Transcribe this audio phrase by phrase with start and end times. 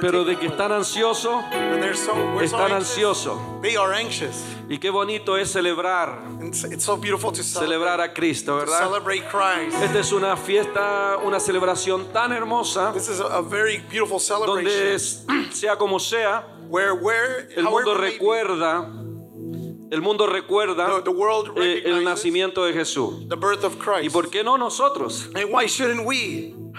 [0.00, 1.42] pero de que están ansiosos,
[2.42, 3.38] están ansiosos.
[3.62, 4.44] They are anxious.
[4.68, 8.58] Y qué bonito es celebrar, And it's, it's so beautiful to celebrate, celebrar a Cristo,
[8.58, 8.88] to ¿verdad?
[8.88, 9.82] celebrate Christ.
[9.82, 14.98] Esta es una fiesta, una celebración tan hermosa, This is a, a very beautiful donde
[15.50, 18.88] sea como sea, where, where, el mundo recuerda,
[19.90, 23.28] el mundo recuerda the, the world eh, el nacimiento de Jesús.
[23.28, 24.12] the birth of ¿Y Christ.
[24.12, 25.30] por qué no nosotros?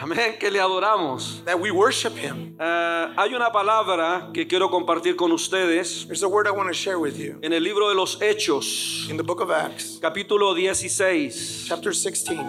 [0.02, 1.44] Amén, que le adoramos.
[1.46, 2.56] That we worship Him.
[2.60, 6.73] Eh, hay una palabra que quiero compartir con ustedes There's a word I want to
[6.73, 10.56] share with you en el libro de los Hechos, in the book of Acts, capítulo
[10.56, 11.66] 16.
[11.68, 12.40] chapter 16.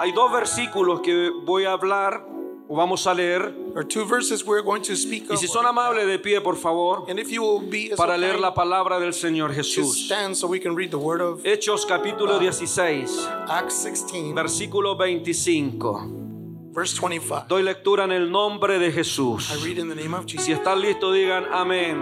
[0.00, 2.26] Hay dos versículos que voy a hablar
[2.68, 3.54] o vamos a leer.
[3.88, 7.20] Two verses we're going to speak Y si son amables de pie, por favor, And
[7.20, 10.06] if you will be para leer la palabra del Señor Jesús.
[10.06, 16.35] stand so we can read the word of Hechos capítulo 16, Acts 16, versículo 25.
[16.76, 17.46] Verse 25.
[17.48, 19.50] Doy lectura en el nombre de Jesús.
[19.50, 20.58] I read in the name of Si Jesus.
[20.58, 21.98] están listos, digan amén.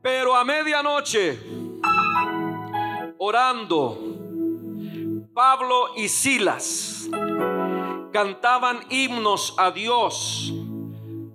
[0.00, 1.38] Pero a medianoche,
[3.18, 3.98] orando,
[5.34, 7.08] Pablo y Silas
[8.12, 10.50] cantaban himnos a Dios.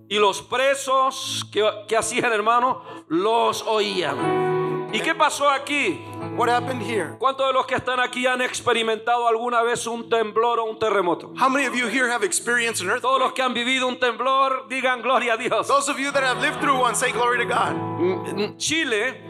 [0.10, 2.82] Y los presos, ¿qué, qué hacían hermano?
[3.08, 4.47] Los oían.
[4.94, 6.02] ¿Y qué pasó aquí?
[6.38, 7.16] What happened here?
[7.18, 11.34] ¿Cuántos de los que están aquí han experimentado alguna vez un temblor o un terremoto?
[11.38, 13.20] How many of you here have experienced an Todos earthquake?
[13.20, 15.68] los que han vivido un temblor, digan gloria a Dios.
[15.68, 18.58] Those of you that have lived through one, say glory to God.
[18.58, 19.22] Chile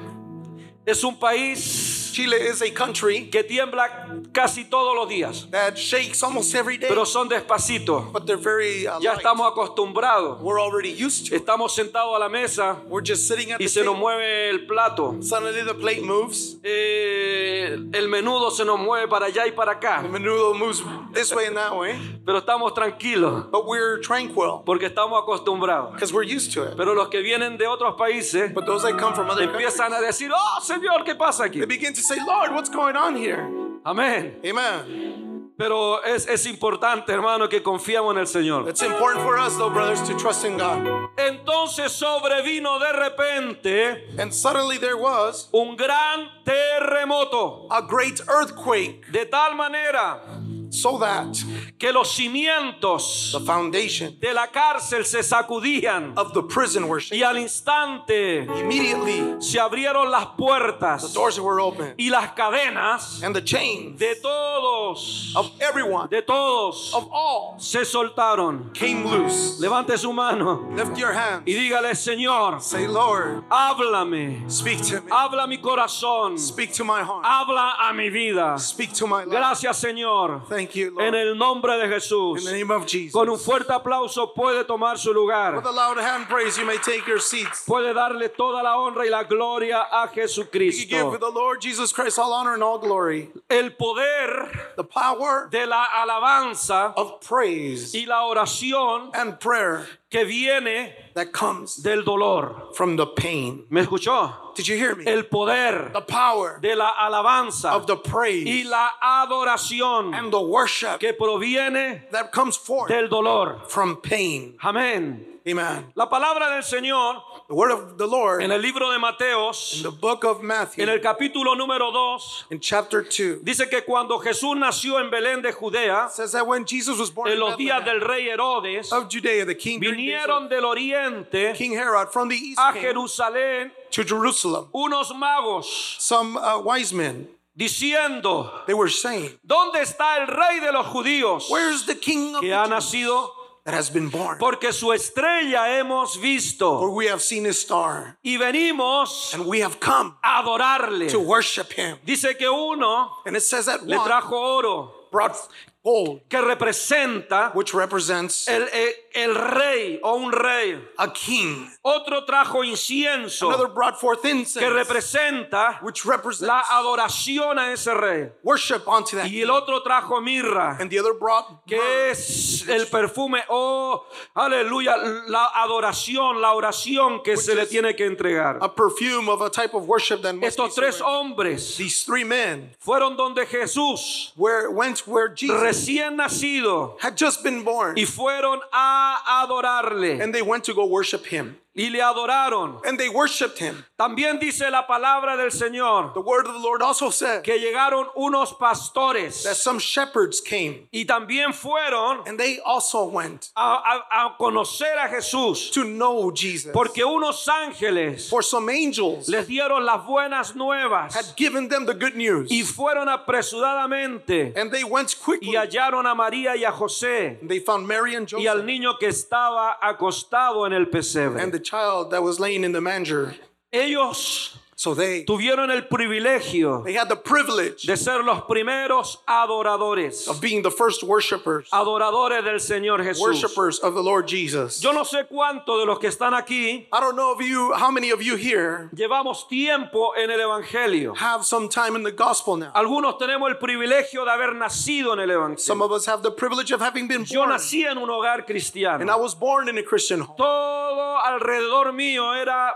[0.86, 6.23] es un país Chile is a country que tiembla casi todos los días, that shakes
[6.23, 8.12] almost every day, pero son despacitos.
[8.12, 10.42] but they're very uh, Ya estamos acostumbrados.
[10.42, 11.36] We're already used to.
[11.36, 14.00] Estamos sentados a la mesa We're just sitting at y the se nos table.
[14.00, 15.22] mueve el plato.
[15.22, 16.58] Suddenly the plate moves.
[16.64, 20.82] Eh, el menudo se nos mueve para allá y para acá, The menudo moves
[21.14, 22.00] this way and that way.
[22.26, 25.94] pero estamos tranquilos But we're tranquil porque estamos acostumbrados.
[25.94, 26.76] because we're used to it.
[26.78, 29.94] Pero los que vienen de otros países But those that come from other countries, empiezan
[29.94, 31.60] a decir, oh Señor, ¿qué pasa aquí?
[31.60, 33.48] they begin to say, Lord, what's going on here?
[33.86, 34.40] Amén.
[34.45, 35.52] Amen.
[35.58, 38.70] Pero es, es importante, hermano, que confiamos en el Señor.
[38.70, 41.10] It's important for us, though, brothers, to trust in God.
[41.17, 49.26] Entonces sobrevino de repente And suddenly there was un gran terremoto, a great earthquake, de
[49.26, 50.22] tal manera
[50.70, 51.36] so that
[51.80, 57.22] que los cimientos the foundation de la cárcel se sacudían of the prison were y
[57.23, 63.36] al instante Immediately, se abrieron las the puertas doors were open, y las cadenas and
[63.36, 68.72] the chains de todos, of everyone, de todos, of all, se soltaron.
[68.73, 69.60] came loose.
[69.60, 71.44] Levante su mano Lift your hands.
[71.45, 75.11] y dígale, Señor, Say, Lord, háblame, speak to me.
[75.11, 77.23] habla mi corazón, Speak to my heart.
[77.26, 78.58] habla a mi vida.
[78.60, 79.30] Speak to my life.
[79.30, 80.42] Gracias, Señor.
[80.49, 81.16] Thank you, En Lord.
[81.16, 82.40] el nombre de Jesús.
[82.40, 83.14] In the name of Jesus.
[83.14, 85.56] Con un fuerte aplauso puede tomar su With lugar.
[85.56, 87.64] a loud hand praise, you may take your seats.
[87.66, 91.20] Puede darle toda la honra y la gloria a You give Jesucristo.
[91.20, 93.30] the Lord Jesus Christ all honor and all glory.
[93.50, 100.23] El poder The power de la alabanza of praise y la oración and prayer que
[100.23, 102.70] viene that comes del dolor.
[102.73, 103.66] from the pain.
[103.70, 104.56] ¿Me escuchó?
[104.56, 105.06] Did you hear me?
[105.06, 110.42] El poder The power de la alabanza of the y praise la adoración and the
[110.42, 113.62] worship que proviene that comes forth del dolor.
[113.67, 114.56] from pain.
[114.64, 115.36] Amén.
[115.48, 115.92] Amen.
[115.96, 119.82] La palabra del Señor The word of the Lord en in el libro de Mateos,
[119.82, 124.20] the book of Matthew, en el capítulo número 2, in chapter 2, dice que cuando
[124.20, 127.56] Jesús nació en Belén de Judea, says that when Jesus was born en in los
[127.58, 132.36] días del rey Herodes, of Judea, the king, vinieron del oriente King Herod from the
[132.36, 134.68] east a Jerusalén to Jerusalem.
[134.74, 140.74] unos magos Some uh, wise men, diciendo, they were saying, ¿dónde está el rey de
[140.74, 143.30] los judíos Where's the king of que the ha nacido?
[143.68, 144.38] That has been born?
[144.39, 149.60] Porque su estrella hemos For visto we have seen his star, y venimos and we
[149.60, 151.10] have come a adorarle.
[151.10, 151.98] to worship him.
[152.06, 155.36] Dice que uno And it says that le trajo oro brought
[155.83, 160.80] gold, que representa which represents el, el- el rey o un rey.
[160.98, 161.68] a king.
[161.84, 167.88] Otro trajo incienso Another brought forth que incense, representa which represents la adoración a ese
[167.94, 168.30] rey.
[168.44, 169.28] worship unto that.
[169.28, 174.06] Y el otro trajo mirra, And the other brought que myrrh, es el perfume, oh,
[174.36, 174.96] aleluya,
[175.28, 178.58] la adoración, la oración que se le tiene que entregar.
[178.62, 182.72] a perfume of a type of worship that must Estos tres hombres These three men
[182.80, 188.60] fueron donde Jesús, where went where Jesus recién nacido, had just been born, y fueron
[188.72, 190.21] a adorarle.
[190.21, 191.57] and they went to go worship him.
[191.78, 192.82] Y le adoraron.
[192.86, 193.86] and they worshipped him.
[194.00, 198.08] También dice la palabra del Señor The word of the Lord also said que llegaron
[198.16, 204.26] unos that pastores some shepherds came y también fueron and they also went a, a-
[204.28, 206.72] a conocer a Jesús to know Jesus.
[206.74, 211.94] porque unos ángeles For some angels les dieron las buenas nuevas had given them the
[211.94, 212.52] good news.
[212.52, 215.50] y fueron apresuradamente And they went quickly.
[215.52, 218.98] y hallaron a María y a José They found Mary and y al Joseph niño
[219.00, 221.52] que estaba acostado en el and pesebre.
[221.52, 223.36] the child that was laying in the manger.
[223.74, 230.28] Ellos So they tuvieron el privilegio they had the privilege de ser los primeros adoradores,
[230.28, 233.20] of being the first worshipers, adoradores del Señor Jesús.
[233.20, 234.80] worshipers of the Lord Jesus.
[234.80, 237.90] Yo no sé cuánto de los que están aquí I don't know if you, how
[237.90, 241.16] many of you here llevamos tiempo en el Evangelio.
[241.18, 242.72] have some time in the gospel now.
[242.76, 245.86] Algunos tenemos el privilegio de haber nacido en el Some Evangelio.
[245.86, 247.50] of us have the privilege of having been Yo born.
[247.50, 249.18] nací en un hogar And I cristiano.
[249.18, 250.38] was born in a Christian home.
[250.38, 252.76] Todo alrededor mío era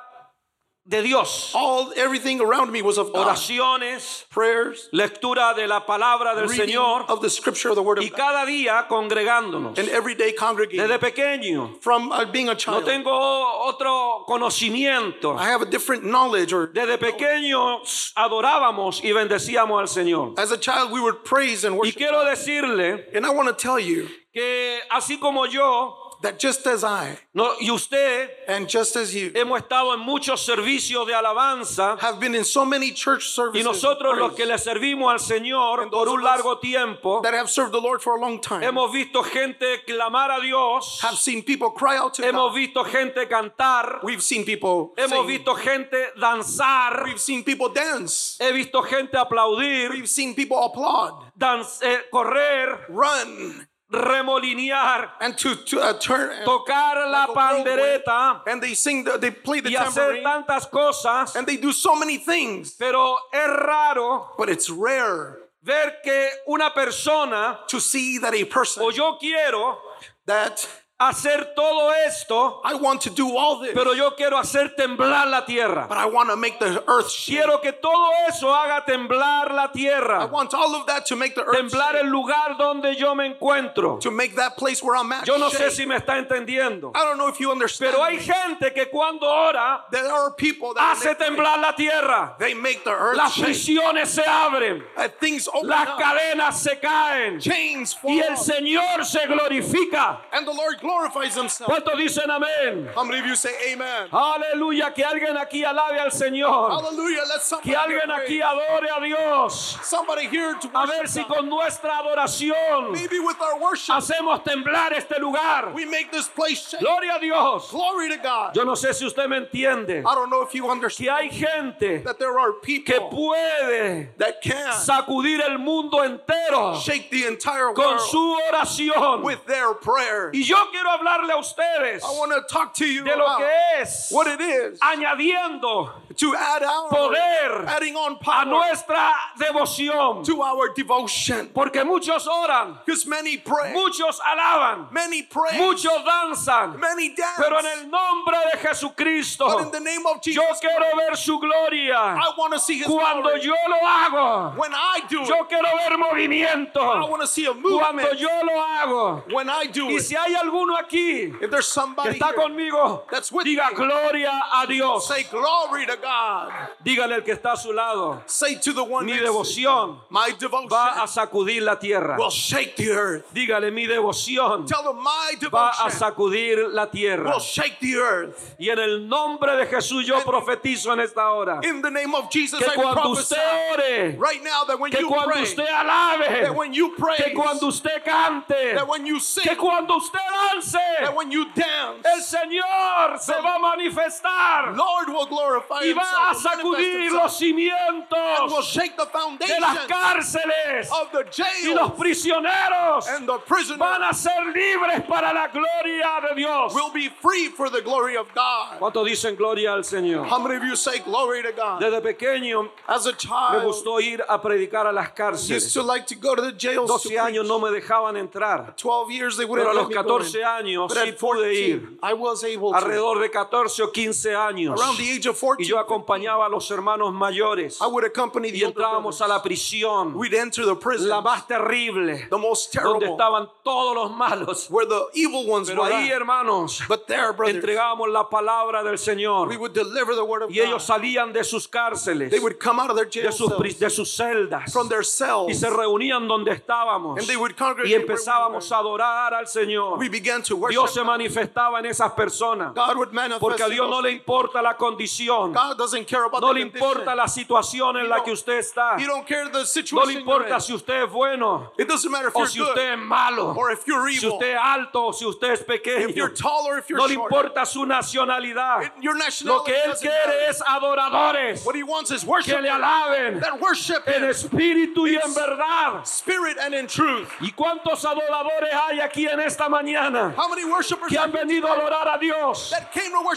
[0.92, 1.52] de Dios.
[1.56, 3.26] All everything around me was of God.
[3.28, 8.06] Oraciones, Prayers, lectura de la palabra del Señor of the scripture of the word y
[8.06, 9.78] of God, cada día congregándonos.
[9.80, 10.82] and everyday congregating.
[10.86, 15.38] Desde pequeño From uh, being a no child, tengo otro conocimiento.
[15.38, 16.52] I have a different knowledge.
[16.54, 20.38] Or Desde pequeños adorábamos y bendecíamos al Señor.
[20.38, 21.96] as a child, we would praise and Y worship.
[21.98, 26.84] quiero decirle And I want to tell you que así como yo that just as
[26.84, 31.98] I no, y usted and just as you hemos estado en muchos servicios de alabanza
[32.00, 35.20] have been in so many church y services of nosotros los que le servimos al
[35.20, 38.92] Señor por un largo tiempo that have served the Lord for a long time, hemos
[38.92, 42.56] visto gente clamar a Dios, have seen people cry out to hemos God.
[42.56, 45.28] visto gente cantar, We've seen people hemos sing.
[45.28, 48.38] visto gente danzar, We've seen people dance.
[48.40, 55.56] he visto gente aplaudir, We've seen people applaud, dan- eh, correr, run, remolinear, and to,
[55.56, 59.70] to uh, turn and, tocar la like pandereta and they sing, the, they play the
[59.70, 62.76] y hacer tantas cosas, and they do so many things.
[62.78, 68.84] pero es raro But it's rare ver que una persona to see that a person
[68.84, 69.78] o yo quiero
[70.26, 70.68] that
[71.10, 75.46] hacer todo esto, I want to do all this, pero yo quiero hacer temblar la
[75.46, 75.88] tierra.
[75.88, 77.38] but I want to make the earth shake.
[77.38, 81.36] Quiero que todo eso haga temblar la I tierra, want all of that to make
[81.36, 84.00] the earth temblar shake, el lugar donde yo me encuentro.
[84.00, 87.04] to make that place where I'm at Yo no sé si me está entendiendo, I
[87.04, 87.94] don't know if you understand.
[87.94, 88.24] pero hay me.
[88.24, 92.36] gente que cuando ora There are people that hace temblar la tierra.
[92.40, 94.84] they make the earth Las prisiones se abren,
[95.20, 100.20] things open las up, cadenas se caen chains fall, y el Señor se glorifica.
[100.34, 101.70] and the Lord glorifies Himself.
[101.70, 102.90] ¿Cuántos dicen amén?
[102.96, 104.08] How many of you say Amen?
[104.12, 106.72] Aleluya, que alguien aquí alabe al Señor.
[106.72, 107.22] Hallelujah!
[107.28, 109.78] Let somebody Que alguien here aquí adore a Dios.
[109.84, 114.44] somebody here to A worship ver si con nuestra adoración Maybe with our worship, hacemos
[114.44, 115.74] temblar este lugar.
[115.74, 116.80] we make this place shake.
[116.80, 117.72] Gloria a Dios.
[117.72, 118.56] Glory to God.
[118.56, 120.00] Yo no sé si usted me entiende.
[120.06, 124.10] I don't know if you Que understand hay gente that there are que people puede
[124.18, 129.24] that can sacudir el mundo entero shake the entire con world su oración.
[129.24, 130.32] with their prayer.
[130.34, 133.48] Y yo quiero hablarle a ustedes I want to talk to you de lo que
[133.82, 140.26] es what it is añadiendo to add on poder adding on a nuestra devoción.
[140.26, 141.50] to our devotion.
[141.54, 147.42] Porque muchos oran, many pray, muchos alaban, many pray, muchos danzan, many dance.
[147.42, 151.16] pero en el nombre de Jesucristo but in the name of Jesus, yo quiero ver
[151.16, 151.96] su gloria.
[151.96, 153.42] I want to see His Cuando glory.
[153.42, 157.10] yo lo hago, when I do yo it, quiero ver I movimiento.
[157.10, 158.20] want to see a Cuando movement.
[158.20, 159.24] yo lo hago.
[159.34, 160.36] when I do Y si hay
[160.72, 163.76] alguno aquí if there's que somebody está here, conmigo, that's with diga me.
[163.76, 165.08] gloria a Dios.
[165.08, 166.52] say glory to God.
[166.84, 169.68] Dígale al que está a su lado, Say to the one mi next to you,
[169.68, 170.32] devoción my
[170.70, 172.18] va a sacudir la tierra.
[172.18, 173.34] will shake the earth.
[173.34, 177.32] Dígale, mi devoción Tell them my va a devotion sacudir la tierra.
[177.32, 178.56] will shake the earth.
[178.60, 182.30] Y en el nombre de Jesús yo profetizo en esta hora In the name of
[182.32, 185.44] Jesus, que I cuando prophesy usted ore, right now that when que you cuando pray,
[185.44, 189.56] usted alabe, that when you pray, que cuando usted cante, that when you sing, que
[189.56, 190.20] cuando usted
[190.52, 195.94] dance, that when you dance, el Señor se va a manifestar Lord will glorify y
[195.94, 199.06] va a sacudir los and will cimientos shake the
[199.40, 201.24] de las cárceles of the
[201.64, 203.40] y los prisioneros and the
[203.78, 206.74] van a ser libres para la gloria de Dios.
[206.74, 208.80] will be free for the glory of God.
[208.80, 210.28] ¿Cuántos dicen gloria al Señor?
[210.28, 211.80] How many of you say glory to God?
[211.82, 215.74] Desde pequeño As a me child, gustó ir a predicar a las used cárceles.
[215.74, 216.90] to like to go to the jails.
[217.02, 219.96] to 12 años no me dejaban entrar, 12 years they wouldn't pero a los me
[219.96, 220.02] go
[220.42, 220.46] 14 in.
[220.46, 221.82] años sí pude ir.
[222.00, 222.76] 14, I was able to.
[222.78, 224.80] Alrededor de 14 o 15 años.
[224.80, 228.52] Around the age of Y 14 yo acompañaba a los hermanos mayores I would accompany
[228.52, 232.74] the y entrábamos a la prisión, We'd enter the prison, la más terrible, the most
[232.74, 234.70] donde terrible, estaban todos los malos.
[234.70, 236.18] where the evil ones Pero were ahí, at.
[236.22, 240.52] hermanos, But there, brothers, entregábamos la palabra del Señor we would deliver the word of
[240.52, 240.96] y ellos God.
[240.96, 244.72] salían de sus cárceles, They would come out of their jail de sus, de celdas
[244.72, 247.52] from their y cells, se reunían donde estábamos and they would
[247.86, 249.98] y empezábamos a adorar al Señor.
[249.98, 251.08] We began to worship Dios se God.
[251.08, 255.52] manifestaba en esas personas God would manifest porque a Dios no le importa la condición,
[255.54, 258.96] God doesn't care about no the le importa la situación en la que usted está,
[258.98, 260.62] He don't care the no le importa in.
[260.62, 263.72] si usted es bueno It doesn't matter if o si good usted es malo, or
[263.72, 266.66] if you're si evil, usted es alto o si usted es if pequeño, you're tall
[266.68, 268.84] or if you're no le importa su nacionalidad.
[268.84, 270.50] It- your Lo nationality que Él quiere matter.
[270.50, 275.16] es adoradores What he wants is que worship le alaben that worship en espíritu y
[275.16, 276.04] en verdad.
[276.06, 277.28] spirit and in truth.
[277.42, 281.74] ¿Y cuántos adoradores hay aquí en esta mañana How many worshipers que han venido a
[281.74, 282.74] adorar a Dios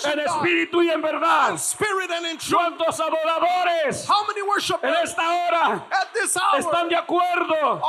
[0.05, 1.59] en espíritu y en verdad?
[2.51, 4.43] ¿Cuántos adoradores How many
[4.83, 5.87] en esta hora
[6.59, 7.81] están de acuerdo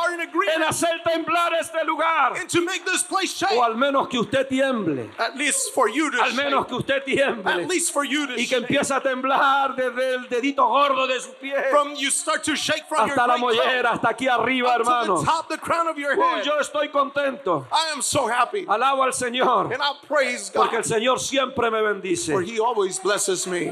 [0.55, 2.37] en hacer temblar este lugar?
[2.37, 3.57] and to make this place shake?
[3.57, 7.67] O al menos que usted tiemble, al menos que usted tiemble
[8.37, 12.43] y que empiece a temblar desde el dedito gordo de su pie From you start
[12.43, 14.77] to shake from your hasta la mollera, hasta aquí arriba,
[16.17, 16.43] Uy, head.
[16.43, 17.67] yo estoy contento.
[17.71, 18.65] I am so happy.
[18.85, 22.45] Alabo al Señor, And I praise porque God el Señor siempre me for bendice.
[22.45, 23.71] He always blesses me.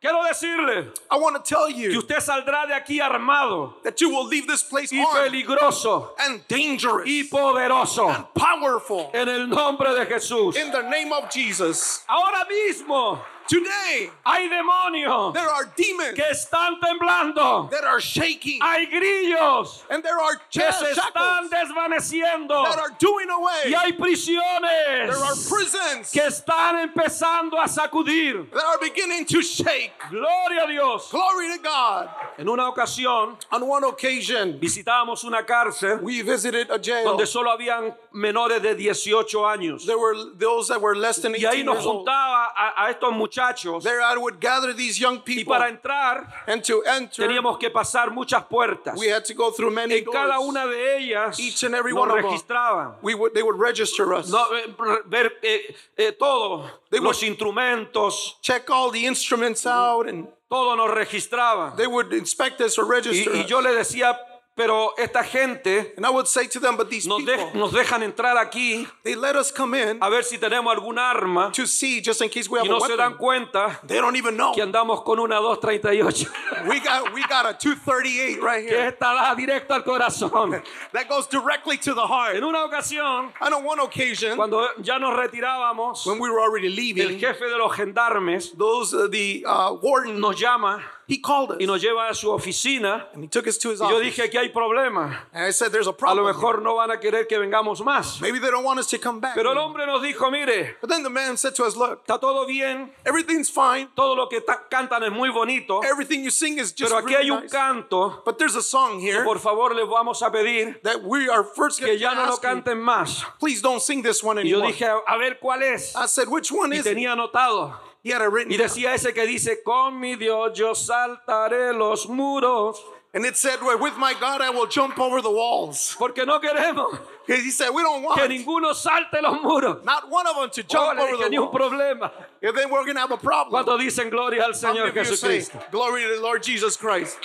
[0.00, 4.10] Quiero decirle I want to tell que you usted saldrá de aquí armado that you
[4.10, 9.92] will leave this place y peligroso and dangerous y poderoso and powerful en el nombre
[9.94, 10.54] de Jesús.
[10.56, 12.04] in the name of Jesus.
[12.08, 17.70] Ahora mismo Today, hay demonios there are demons que están temblando.
[17.70, 22.64] that are shaking Hay grillos and there are que se están desvaneciendo.
[22.64, 23.72] that are doing away.
[23.72, 28.50] Y hay prisiones There are prisons que están empezando a sacudir.
[28.50, 29.92] that are beginning to shake.
[30.10, 31.10] Gloria a Dios.
[31.10, 32.08] Glory to God.
[32.38, 37.04] En una ocasión On one occasion, visitábamos una cárcel we visited a jail.
[37.04, 39.86] donde solo habían menores de 18 años.
[39.86, 43.12] There were those that were less than Y ahí 18 nos juntaba a, a estos
[43.12, 47.58] muchachos There I would gather these young y people, para entrar and to enter, teníamos
[47.58, 48.98] que pasar muchas puertas.
[48.98, 50.48] we had to go through many En cada doors.
[50.48, 52.24] una de ellas Each and every nos one of them.
[52.26, 52.94] registraban.
[53.02, 54.66] We would, they would register us, No, eh,
[55.06, 60.74] ver eh, eh, todo, They los would- instrumentos, check all the instruments out, and todo
[60.76, 61.76] nos registraban.
[61.76, 63.46] they would inspect us or Y, register y us.
[63.46, 64.18] yo le decía,
[64.58, 67.72] pero esta gente And I would say to them, but these nos, de- people, nos
[67.72, 71.64] dejan entrar aquí they let us come in a ver si tenemos algún arma to
[71.66, 73.18] see just in case we have y a no se dan weapon.
[73.18, 74.52] cuenta They don't even know.
[74.52, 76.28] que andamos con una 238
[76.68, 80.60] We got we got a 238 right que here esta da directo al corazón.
[80.92, 82.34] that goes directly to the heart.
[82.36, 86.66] En una ocasión, And on one occasion, cuando ya nos retirábamos, when we were already
[86.66, 91.52] el leaving, jefe de los gendarmes those uh, the uh, warden nos llama he called
[91.52, 93.06] us y nos lleva a su oficina.
[93.14, 94.04] and he took us to his Y yo office.
[94.10, 95.26] dije que hay problema.
[95.32, 96.26] And I said, "There's a A lo problem.
[96.26, 98.20] mejor no van a querer que vengamos más.
[98.20, 100.90] Maybe they don't want us to come back." Pero el hombre nos dijo, mire, But
[100.90, 103.88] then the man said to us, "Look, está todo bien, everything's fine.
[103.96, 107.14] todo lo que ta- cantan es muy bonito, Everything you sing is just pero aquí
[107.14, 107.52] really hay un nice.
[107.52, 111.44] canto, But there's a song here por favor les vamos a pedir that we are
[111.56, 113.24] first que ya no lo canten más.
[113.40, 115.94] please don't sing this one Y yo anymore." dije, a ver cuál es.
[115.96, 117.87] I said, "Which one Y is it?" tenía anotado.
[118.10, 122.80] Y decía ese que dice, con mi Dios yo saltaré los muros.
[123.14, 125.96] And it said, well, with my God, I will jump over the walls.
[125.98, 129.82] Porque no queremos He said, we don't que want ninguno salte los muros.
[129.82, 132.12] not one of them to jump le over the ni un problema.
[132.42, 133.64] And then we're going to have a problem.
[133.64, 135.58] Cuando dicen gloria al Señor Jesucristo.
[135.70, 137.18] Glory to the Lord Jesus Christ.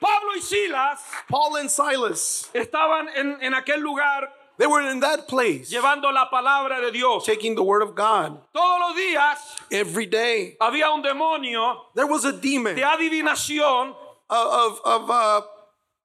[0.00, 0.98] Pablo y Silas
[1.28, 4.28] Paul and Silas, estaban en, en aquel lugar
[4.58, 7.24] they were in that place llevando la palabra de Dios.
[7.24, 9.36] taking the word of God Todos los días
[9.70, 10.56] every day.
[10.60, 13.94] había un demonio There was a demon de adivinación
[14.30, 15.40] of, of, uh,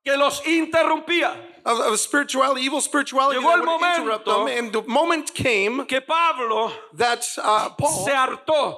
[0.06, 1.36] que los interrumpía.
[1.66, 4.34] of, of spirituality, evil spirituality Llegó that el would interrupt them.
[4.36, 8.78] momento And the moment came Que Pablo that uh, Paul, se hartó,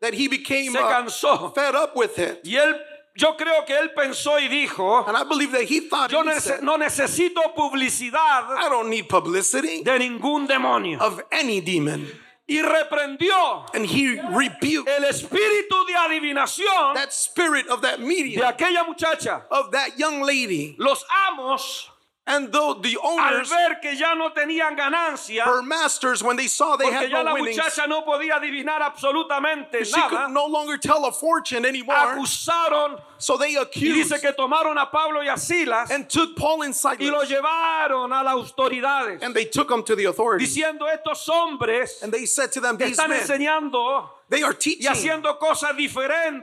[0.00, 2.42] that he became uh, fed up with it.
[2.44, 2.78] Y él,
[3.20, 6.28] yo creo que él pensó y dijo, And I believe that he thought, yo he
[6.30, 11.00] nece- said, no necesito publicidad I don't need publicity de ningún demonio.
[11.00, 12.06] of any demon.
[12.50, 18.42] Y reprendió And he rebuked el espíritu de adivinación that spirit of that de medium,
[18.46, 19.42] aquella muchacha.
[19.50, 20.74] of that young lady.
[20.78, 21.90] Los amos,
[22.28, 26.46] And though the al owners, ver que ya no tenían ganancia, her masters, when they
[26.46, 30.44] saw they had ya no la winnings, muchacha no podía adivinar absolutamente she could no
[30.46, 31.96] longer tell a fortune anymore.
[31.96, 36.36] acusaron So they y accused dice que tomaron a Pablo y a Silas and took
[36.36, 40.04] Paul and y lo Silas llevaron a las autoridades and they took them to the
[40.06, 40.48] authorities.
[40.54, 44.52] diciendo estos hombres And they said to them, que These están men enseñando They are
[44.52, 45.78] y teaching haciendo cosas and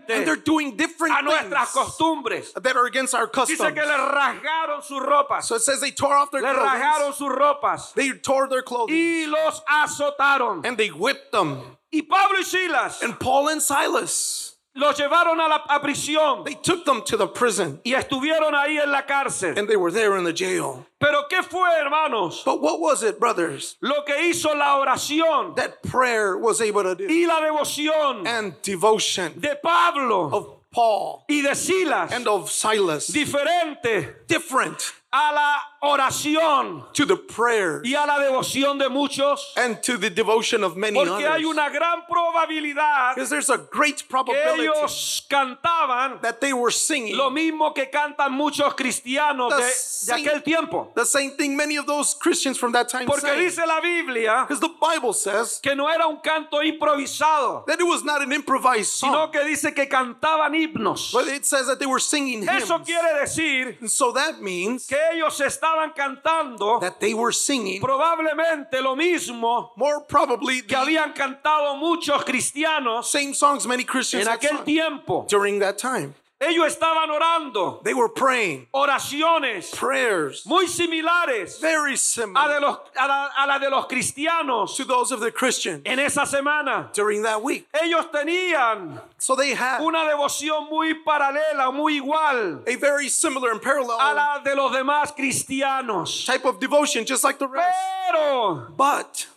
[0.07, 2.51] they're diferentes doing different a nuestras things costumbres.
[2.53, 3.73] that are against our Dice customs.
[3.73, 5.45] que le rasgaron sus ropas.
[5.45, 7.15] So it says they tore off their Le rasgaron clothes.
[7.17, 10.65] sus ropas They tore their clothing y los azotaron.
[10.65, 11.61] and they whipped them.
[11.93, 14.44] Y Pablo y Silas And Paul and Silas,
[14.75, 18.77] los llevaron a la a prisión they took them to the prison y estuvieron ahí
[18.81, 19.57] en la cárcel.
[19.57, 20.85] and they were there in the jail.
[20.99, 22.43] Pero ¿qué fue, hermanos?
[22.43, 26.95] But what was it, brothers, Lo que hizo la oración that prayer was able to
[26.95, 27.05] do?
[27.07, 33.07] y la devoción And devotion de Pablo of Paul y de Silas and of Silas,
[33.07, 39.53] diferente different a la oración to the prayer y a la devoción de muchos.
[39.57, 43.97] and to the devotion of many Porque hay una gran probabilidad Because there's a great
[43.97, 49.57] que probability ellos cantaban that they were singing lo mismo que cantan muchos cristianos The
[49.57, 50.91] de, de same- aquel tiempo.
[50.95, 53.37] the same thing many of those Christians from that time Porque sang.
[53.39, 57.83] dice la Biblia Because the Bible says que no era un canto improvisado, that it
[57.87, 61.11] was not an improvised sino song, que dice que cantaban himnos.
[61.11, 62.63] but it says that they were singing hymns.
[62.63, 68.81] Eso quiere decir so that means que ellos estaban cantando that they were singing probablemente
[68.81, 74.63] lo mismo more probably que habían cantado muchos cristianos same songs many Christians en aquel
[74.63, 75.25] tiempo.
[75.27, 76.13] during that time.
[76.47, 82.77] Ellos estaban orando They were praying oraciones prayers muy similares very a, de similar los,
[82.95, 86.89] a, la, a la de los cristianos to those of the Christians en esa semana.
[86.93, 87.67] during that week.
[87.73, 93.59] Ellos tenían So they had una devoción muy paralela, muy igual a very similar and
[93.59, 96.25] a parallel la de los demás cristianos.
[96.25, 97.75] type of devotion just like the rest.
[98.11, 99.27] Pero But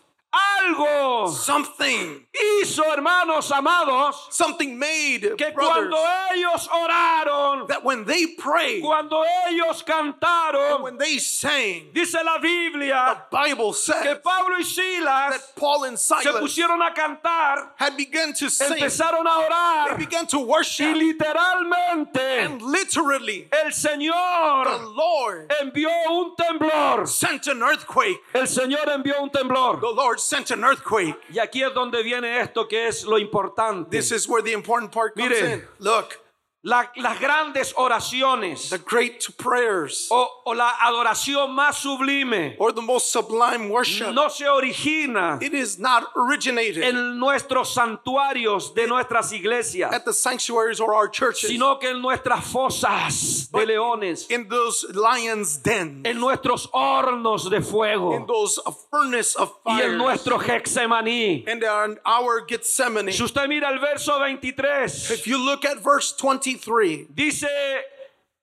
[0.62, 5.96] algo something, hizo, hermanos amados, something made que brothers cuando
[6.34, 13.22] ellos oraron, that when they prayed, cuando ellos cantaron, when they sang, dice la Biblia
[13.30, 17.96] Bible que said Pablo y Silas that Paul and se Silas pusieron a cantar, had
[17.96, 18.76] begun to sing.
[18.76, 20.96] empezaron a They orar began to y worship.
[20.96, 27.06] literalmente And literally, el the Señor Lord envió un temblor.
[27.08, 28.16] sent an earthquake.
[28.34, 29.80] El Señor envió un temblor.
[29.80, 31.16] The Lord sent an earthquake.
[31.32, 33.90] Y aquí es donde viene esto que es lo importante.
[33.90, 35.52] This is where the important part comes Mire.
[35.54, 35.62] in.
[35.78, 36.20] Look,
[36.64, 42.82] La- las grandes oraciones the great prayers o, o la adoración más sublime or the
[42.82, 49.32] most sublime worship, no se origina it is not originated en nuestros santuarios de nuestras
[49.32, 54.48] iglesias, at the sanctuaries or our churches, sino que en nuestras fosas de leones, in
[54.48, 59.90] those lions' dens, en nuestros hornos de in fuego those uh, furnace of y en
[59.90, 61.44] fire, nuestro Hexemaní.
[61.46, 61.62] and
[62.04, 63.12] our Gethsemane.
[63.12, 67.46] Si usted mira el verso 23, If you look at verse 23, dice,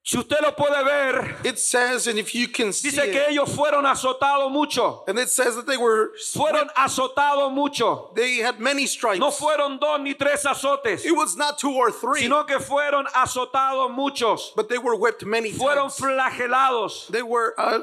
[0.02, 3.28] si usted lo puede ver, it says, and if you can see dice que it,
[3.30, 5.02] ellos fueron azotados mucho.
[5.08, 8.10] and it says that they were Fueron azotados mucho.
[8.14, 9.18] they had many stripes.
[9.18, 13.06] No fueron dos ni tres azotes, It was not two or three, sino que fueron
[13.06, 14.52] azotados muchos.
[14.54, 15.98] but they were whipped many Fueron times.
[15.98, 17.80] flagelados, They were uh,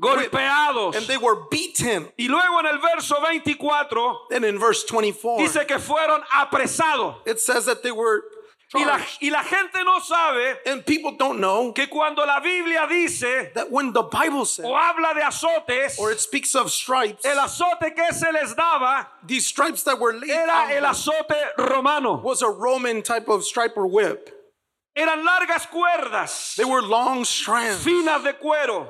[0.00, 0.96] golpeados.
[0.96, 2.08] and they were beaten.
[2.18, 7.16] Y luego en el verso 24 Then in verse 24, dice que fueron apresados.
[7.24, 8.22] it says that they were
[8.74, 12.86] Y la, y la gente no sabe And people don't know que cuando la Biblia
[12.88, 17.24] dice that when the Bible says, o habla de azotes, or it speaks of stripes,
[17.26, 22.16] el azote que se les daba these stripes that were laid era el azote romano.
[22.22, 24.30] was a Roman type of stripe or whip.
[24.96, 27.84] Eran largas cuerdas They were long strands.
[27.84, 28.86] finas de cuero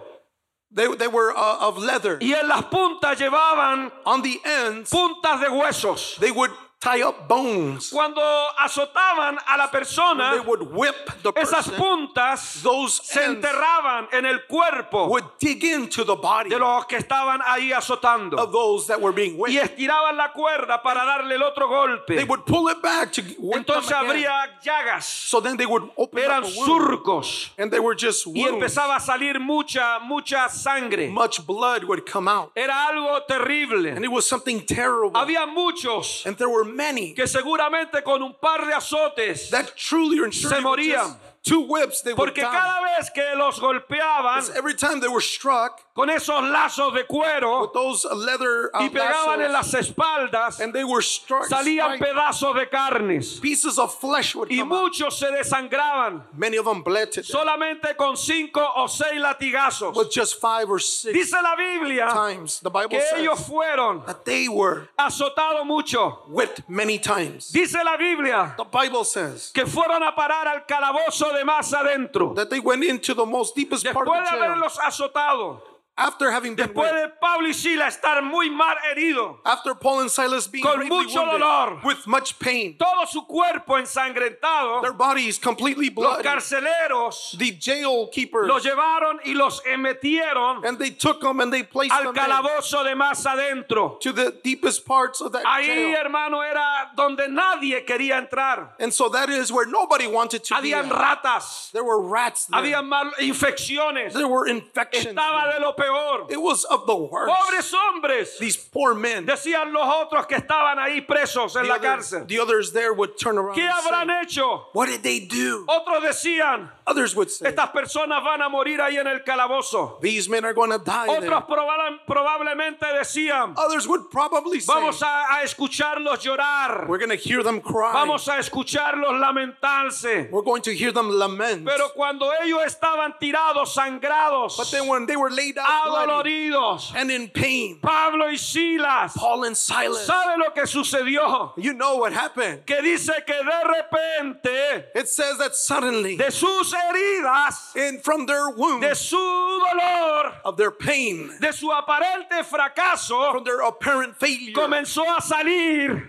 [0.74, 2.18] They, they were uh, of leather.
[2.20, 6.16] y en las puntas llevaban On the ends, puntas de huesos.
[6.18, 6.50] they would
[6.82, 7.90] tie up bones.
[7.90, 8.20] Cuando
[8.58, 11.74] azotaban a la They persona, would whip the esas person.
[11.76, 16.96] puntas Those se enterraban en el cuerpo would dig into the body de los que
[16.98, 19.62] estaban ahí azotando of those that were being y whipped.
[19.78, 21.68] estiraban la cuerda para darle el otro
[22.06, 22.24] They golpe.
[22.28, 26.18] would pull it back to whip them Entonces habría llagas, So then they would open
[26.24, 30.48] eran up a wound, surcos and they were just y empezaba a salir mucha, mucha
[30.48, 31.08] sangre.
[31.10, 33.86] Much blood would come out, Era algo and terrible.
[33.86, 35.12] it was something terrible.
[35.12, 40.32] Había muchos And there were many que seguramente con un par de azotes, that truly
[40.32, 41.31] Se morían.
[41.42, 46.08] Two whips they porque cada vez que los golpeaban Every time they were struck con
[46.08, 50.84] esos lazos de cuero with those leather uh, y pegaban en las espaldas, and they
[50.84, 54.68] were struck, salían pedazos de carnes pieces of flesh would y out.
[54.68, 59.94] muchos se desangraban Many of them bled solamente con cinco o seis latigazos.
[59.96, 62.60] with just five or six Dice la Biblia times.
[62.60, 66.22] The Bible que ellos fueron that they were azotados mucho.
[66.28, 67.50] whipped many times.
[67.50, 72.32] Dice la Biblia The Bible says que fueron a parar al calabozo de más adentro.
[72.34, 74.44] that they went into the most deepest part Después of de the jail.
[74.50, 75.62] haberlos azotado,
[75.96, 80.10] after having been después de Pablo y Sila estar muy mal herido, after Paul and
[80.10, 81.80] Silas being Con mucho wounded, dolor.
[81.84, 88.46] with much pain, todo su cuerpo ensangrentado, their bodies completely los carceleros the jail keepers,
[88.48, 92.84] los llevaron y los and they took them and they placed al them in calabozo
[92.84, 93.98] de más adentro.
[94.00, 95.96] to the deepest parts of that Ahí, jail.
[95.96, 98.70] hermano, era donde nadie quería entrar.
[98.80, 100.70] And so that is where nobody wanted to be.
[100.72, 100.92] Habían at.
[101.22, 102.60] ratas, There were rats there.
[102.62, 105.06] habían mal infecciones, There were infections.
[105.14, 106.26] estaba de lo peor.
[106.30, 107.32] It was of the worst.
[107.32, 109.26] Pobres hombres, These poor men.
[109.26, 112.26] decían los otros que estaban ahí presos en The la others, cárcel.
[112.26, 114.66] the others there would turn around ¿Qué and habrán say, hecho?
[114.72, 115.64] What did they do?
[115.68, 120.00] Otros decían, Others would say, estas personas van a morir ahí en el calabozo.
[120.00, 121.06] These men are going to die.
[121.08, 127.10] Otros probable- probablemente decían, Others would probably say, vamos a, a escucharlos llorar, We're going
[127.10, 127.92] to hear them cry.
[127.92, 130.30] vamos a escucharlos lamentarse.
[130.30, 131.64] We're going to hear them lament.
[131.66, 136.92] Pero cuando ellos estaban tirados, sangrados, but then when they were laid out bloody adoloridos,
[136.96, 141.52] and in pain, Pablo y Silas, Paul and Silas, ¿sabe lo que sucedió?
[141.56, 142.64] you know what happened.
[142.66, 148.50] Que dice que de repente It says that suddenly, de sus heridas, in from their
[148.50, 154.52] wound, de su dolor, of their pain, de su aparente fracaso, from their apparent failure,
[154.54, 156.08] comenzó a salir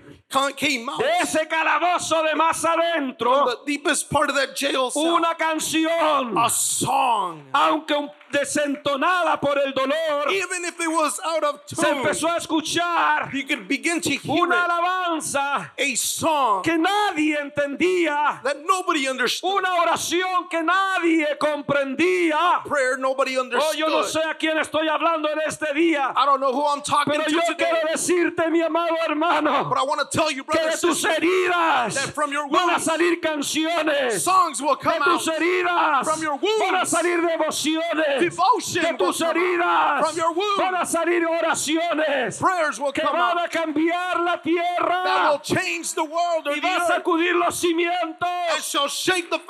[0.58, 5.04] came out de ese calabozo de más adentro the deepest part of that jail cell,
[5.17, 7.43] una canción, a song.
[7.54, 12.28] aunque un- desentonada por el dolor, Even if it was out of se tune, empezó
[12.30, 18.41] a escuchar you could begin to hear una it, alabanza a song que nadie entendía,
[18.43, 22.63] that nobody understood, una oración que nadie comprendía.
[22.65, 23.76] prayer nobody Oh, understood.
[23.78, 26.82] yo no sé a quién estoy hablando en este día, I don't know who I'm
[26.82, 30.32] talking pero to yo today, quiero decirte, mi amado hermano, but I want to tell
[30.32, 34.24] you, que brother, de tus heridas that from your van a wounds, salir canciones.
[34.24, 35.36] songs will De come tus out.
[35.39, 36.60] heridas From your wounds.
[36.60, 38.19] van a salir devociones.
[38.30, 40.58] Devotion De tus heridas From your wounds.
[40.58, 46.04] van a salir oraciones Prayers will que come van a cambiar la tierra change the
[46.04, 48.30] world or y va a sacudir los cimientos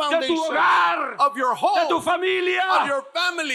[0.10, 2.64] de tu hogar, of your de tu familia.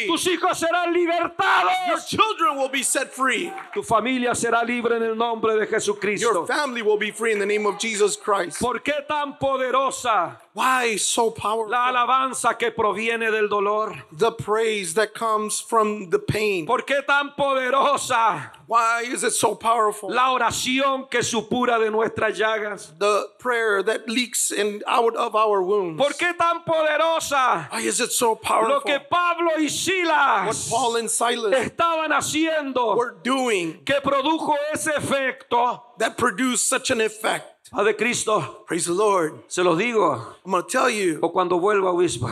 [0.07, 2.07] Tus hijos serán Your libertados.
[2.07, 3.53] children will be set free.
[3.75, 6.33] Tu familia será libre en el nombre de Jesucristo.
[6.33, 8.61] Your family will be free in the name of Jesus Christ.
[8.61, 11.71] ¿Por qué tan poderosa Why so powerful?
[11.71, 13.95] la alabanza que proviene del dolor?
[14.11, 16.67] The praise that comes from the pain.
[16.67, 20.11] ¿Por qué tan poderosa Why is it so powerful?
[20.11, 22.93] la oración que supura de nuestras llagas?
[22.99, 25.97] The prayer that leaks in out of our wounds.
[25.97, 28.81] ¿Por qué tan poderosa Why is it so lo powerful?
[28.81, 34.89] que Pablo y What Silas Paul and Silas estaban haciendo were doing que produjo ese
[34.89, 35.83] efecto?
[35.99, 37.58] that produced such an effect.
[37.71, 39.43] Padre Cristo, Praise the Lord.
[39.49, 42.29] se los digo, I'm going to tell you, o cuando vuelva obispo.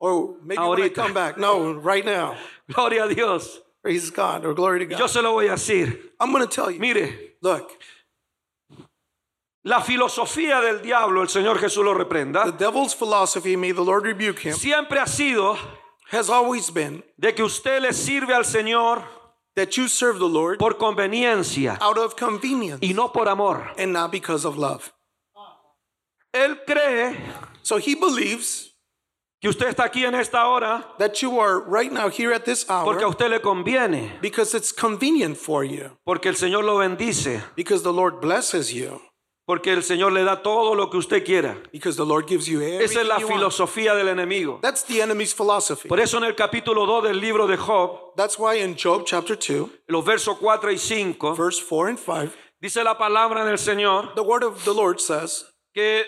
[0.00, 0.94] or maybe when I Ahorita.
[0.94, 1.36] come back.
[1.38, 2.36] No, right now.
[2.72, 3.60] Gloria a Dios.
[3.82, 5.06] Praise God or glory to Yo God.
[5.10, 5.98] se lo voy a decir.
[6.20, 6.78] I'm going to tell you.
[6.80, 7.70] Mire, Look,
[9.64, 14.04] la filosofía del diablo, el Señor Jesús lo the reprenda, devil's philosophy, may the Lord
[14.04, 15.56] rebuke him, siempre ha sido
[16.10, 19.02] has always been de que usted le sirve al Señor
[19.58, 23.70] that you serve the Lord por conveniencia out of convenience y no por amor.
[23.76, 24.92] and not because of love.
[26.32, 27.16] Él cree
[27.62, 28.74] So he believes
[29.40, 32.64] que usted está aquí en esta hora that you are right now here at this
[32.64, 36.78] porque a hour usted le conviene, because it's convenient for you, porque el Señor lo
[36.78, 39.00] bendice, because the Lord blesses you,
[39.48, 41.56] porque el Señor le da todo lo que usted quiera.
[41.72, 43.36] because the Lord gives you Esa es everything la you want.
[43.40, 44.58] filosofía del enemigo.
[44.60, 45.88] That's the enemy's philosophy.
[45.88, 49.36] Por eso en el capítulo 2 del libro de Job, That's why in Job chapter
[49.38, 52.30] 2, los versos 4 y 5, verse 4 and 5,
[52.60, 56.04] dice la palabra del Señor the word of the Lord says que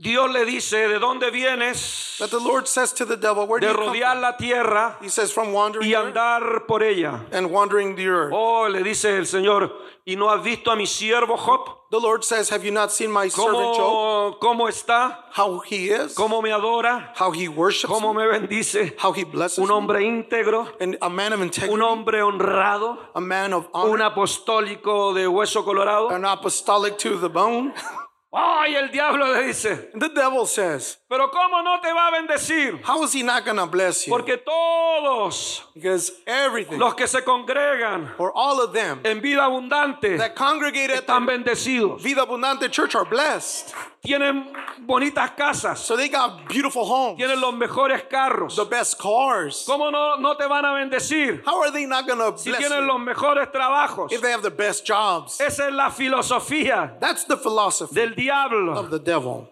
[0.00, 2.16] Dios le dice, ¿de dónde vienes?
[2.20, 5.08] that the Lord says to the devil, Where do De you rodear la tierra He
[5.08, 7.26] says, From wandering y andar por ella.
[7.32, 8.32] and wandering the earth.
[8.32, 9.72] Oh, le dice el Señor,
[10.06, 11.74] ¿y no has visto a mi siervo Job?
[11.90, 14.38] The Lord says, Have you not seen my servant Job?
[14.40, 15.24] ¿Cómo, está?
[15.32, 17.12] How he is, ¿Cómo me adora?
[17.16, 18.94] how he worships, ¿Cómo me, bendice?
[18.98, 23.20] how he blesses, Un hombre íntegro, and a man of integrity, un hombre honrado, a
[23.20, 26.10] man of un honor, apostólico de hueso colorado.
[26.10, 27.72] an apostolic to the bone.
[28.30, 28.76] ¡Ay!
[28.76, 32.80] el diablo le dice, the devil says, pero ¿cómo no te va a bendecir?
[32.84, 34.10] How is he not to bless you?
[34.12, 40.18] Porque todos Because everything, los que se congregan or all of them en vida abundante
[40.18, 42.02] that congregate at están bendecidos.
[42.02, 43.74] Vida Abundante Church are blessed.
[44.00, 44.52] Tienen
[44.86, 48.56] bonitas casas, So they got beautiful homes, tienen los mejores carros.
[48.56, 49.64] the best cars.
[49.66, 51.42] ¿Cómo no, no te van a bendecir?
[51.44, 54.12] How are they not going to Si bless tienen you los mejores trabajos.
[54.12, 55.40] if they have the best jobs?
[55.40, 58.74] Esa es la filosofía That's the philosophy del diablo.
[58.78, 59.48] of the devil.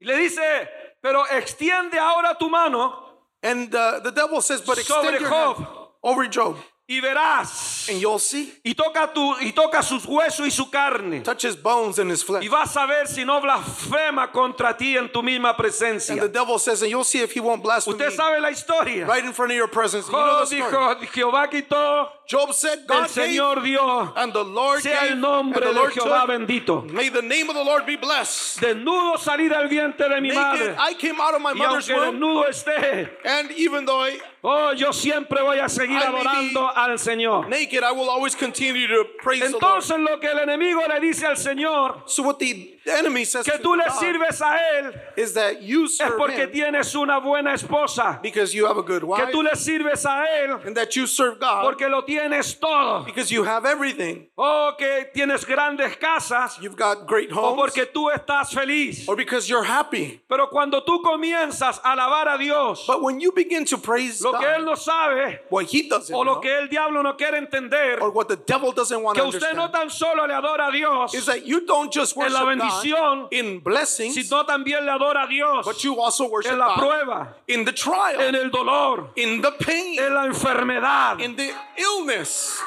[0.00, 0.68] Y le dice,
[1.02, 3.06] pero extiende ahora tu mano
[3.42, 5.66] And uh, the devil says, but extend Sobre your Job.
[6.02, 6.56] over Job.
[6.88, 7.88] y verás.
[7.88, 8.52] and you'll see.
[8.64, 11.22] Y toca, tu, y toca sus huesos y su carne.
[11.22, 12.42] Touch his bones and his flesh.
[12.44, 16.12] Y vas a ver si no blasfema contra ti en tu misma presencia.
[16.14, 19.06] And the devil says, and you'll see if he won't blaspheme Usted sabe la historia.
[19.06, 20.06] right in front of your presence.
[20.08, 20.62] You know Job the story.
[21.06, 24.12] dijo, Jehová quitó, Job said, el God gave, Señor dio.
[24.14, 26.30] and the Lord Sea gave, el and nombre the de Lord Jehová took.
[26.30, 26.90] bendito.
[26.92, 28.60] May the name of the Lord be blessed.
[28.60, 30.76] Desnudo salí del vientre de mi Naked, madre.
[30.78, 34.20] I came out of my Y mother's aunque womb, desnudo esté, and even though I
[34.44, 37.48] oh, yo siempre voy a seguir I adorando al Señor.
[37.48, 39.62] naked, I will always continue to praise the Lord.
[39.82, 43.84] Entonces lo que el enemigo le dice al Señor, So what the que tú le
[43.84, 48.20] God sirves a Él, is that you es porque him tienes una buena esposa.
[48.22, 51.06] because you have a good Que wife, tú le sirves a Él and that you
[51.06, 53.04] serve God porque lo tienes todo.
[53.04, 54.26] because you have everything.
[54.36, 59.06] O que tienes grandes casas You've got great o homes, porque tú estás feliz.
[59.08, 60.20] or because you're happy.
[60.28, 64.32] Pero cuando tú comienzas a alabar a Dios, But when you begin to praise lo
[64.32, 67.14] que Él God, no sabe what He doesn't o lo know, que el diablo no
[67.16, 70.34] quiere entender, or what the devil doesn't want que to usted no tan solo le
[70.34, 74.14] adora a Dios, is that you don't just en worship la God bendición, in blessings,
[74.14, 77.72] sino también le adora a Dios but you also worship en la prueba, in the
[77.72, 81.20] trial, en el dolor, in the pain, en la enfermedad.
[81.20, 82.58] in the illness,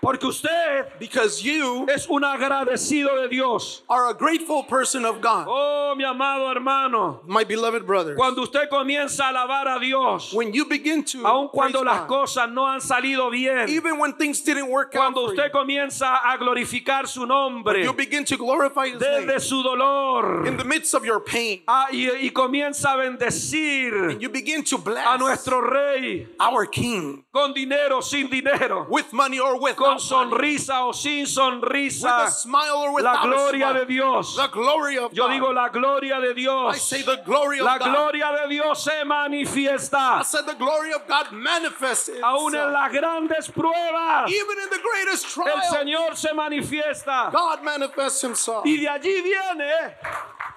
[0.00, 3.82] Porque usted because you es un agradecido de Dios.
[3.88, 5.46] are a grateful person of God.
[5.48, 10.52] Oh, mi amado hermano, My beloved brothers, cuando usted comienza a alabar a Dios, when
[10.54, 14.40] you begin to aun cuando las God, cosas no han salido bien, even when things
[14.42, 18.86] didn't work out cuando for usted comienza a glorificar su nombre you, begin to glorify
[18.86, 21.62] His name desde su dolor in the midst of your pain.
[21.66, 27.24] ah, y, y comienza a bendecir You begin to bless a nuestro rey our King
[27.38, 32.76] con dinero, sin dinero, with money or without con money, o sin with a smile
[32.78, 33.86] or la without a gloria de.
[33.86, 34.36] Dios.
[34.36, 35.32] The glory of Yo God.
[35.32, 36.34] digo la gloria de
[36.74, 37.94] I say the glory of La God.
[37.94, 43.48] gloria de Dios se I said the glory of God manifests aún en las grandes
[43.50, 44.28] pruebas.
[44.28, 48.64] Even in the greatest El trial, Señor se manifiesta God manifests Himself.
[48.66, 49.94] y de allí viene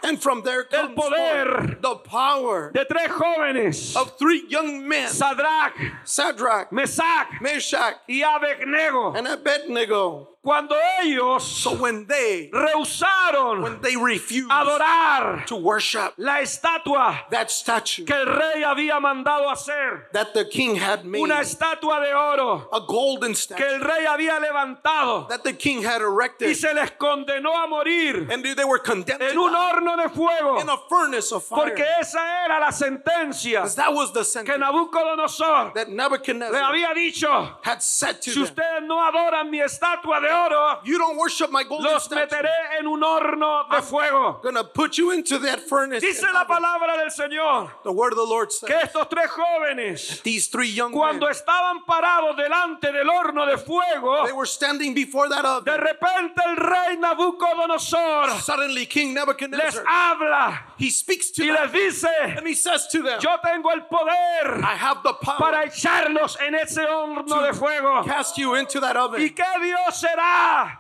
[0.04, 4.88] And from there el comes poder forth the power de tres jóvenes, of three young
[4.88, 5.74] men, Sadrach,
[6.06, 10.28] Shadrach, Meshach, Meshach, y Abednego, and Abednego.
[10.44, 17.52] Cuando ellos So when they, rehusaron when they refused adorar to worship la estatua that
[17.52, 22.12] statue que el rey había mandado hacer, that the king had made, una estatua de
[22.12, 26.56] oro a golden que statue el rey había levantado that the king had y erected,
[26.56, 30.68] se les condenó a morir and they were condemned en un horno de fuego, in
[30.70, 31.66] a furnace of fire.
[31.70, 37.58] porque esa era la sentencia that was the que Nabucodonosor that le había dicho.
[37.62, 38.44] had said to Si them.
[38.50, 42.22] ustedes no adoran mi estatua de oro, You don't worship my golden los statue.
[42.28, 44.40] meteré en un horno de fuego.
[44.44, 46.02] I'm gonna put you into that furnace.
[46.02, 50.22] Dice la palabra del Señor The word of the Lord says que estos tres jóvenes,
[50.24, 54.94] these three young cuando men, estaban parados delante del horno de fuego, they were standing
[54.94, 55.82] before that de oven.
[55.82, 61.72] repente el rey Nabucodonosor Suddenly, King les Nebuchadnezzar habla he speaks to y them les
[61.72, 65.66] dice, and he says to them, yo tengo el poder "I have the power para
[65.68, 68.04] echarlos en ese horno de fuego.
[68.04, 70.21] cast you into that ¿Y oven." qué Dios será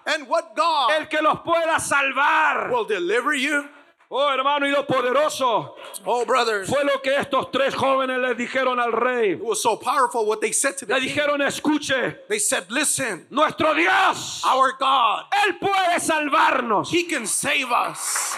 [0.05, 2.69] And what God el que los pueda salvar?
[2.71, 3.67] will deliver you?
[4.13, 5.73] Oh hermano, y lo poderoso
[6.05, 9.31] Oh, brothers, fue lo que estos tres jóvenes les dijeron al rey.
[9.31, 13.25] it was so powerful what they said to the Le dijeron, escuche, They said, "Listen,
[13.29, 16.89] nuestro Dios, our God, Él puede salvarnos.
[16.89, 18.35] He can save us,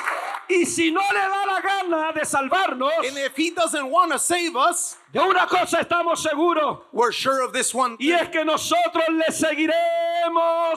[0.47, 4.19] Y si no le da la gana de salvarnos, and if He doesn't want to
[4.19, 8.43] save us, de una cosa estamos seguros, we're sure of this one y es que
[8.43, 9.73] nosotros le seguiremos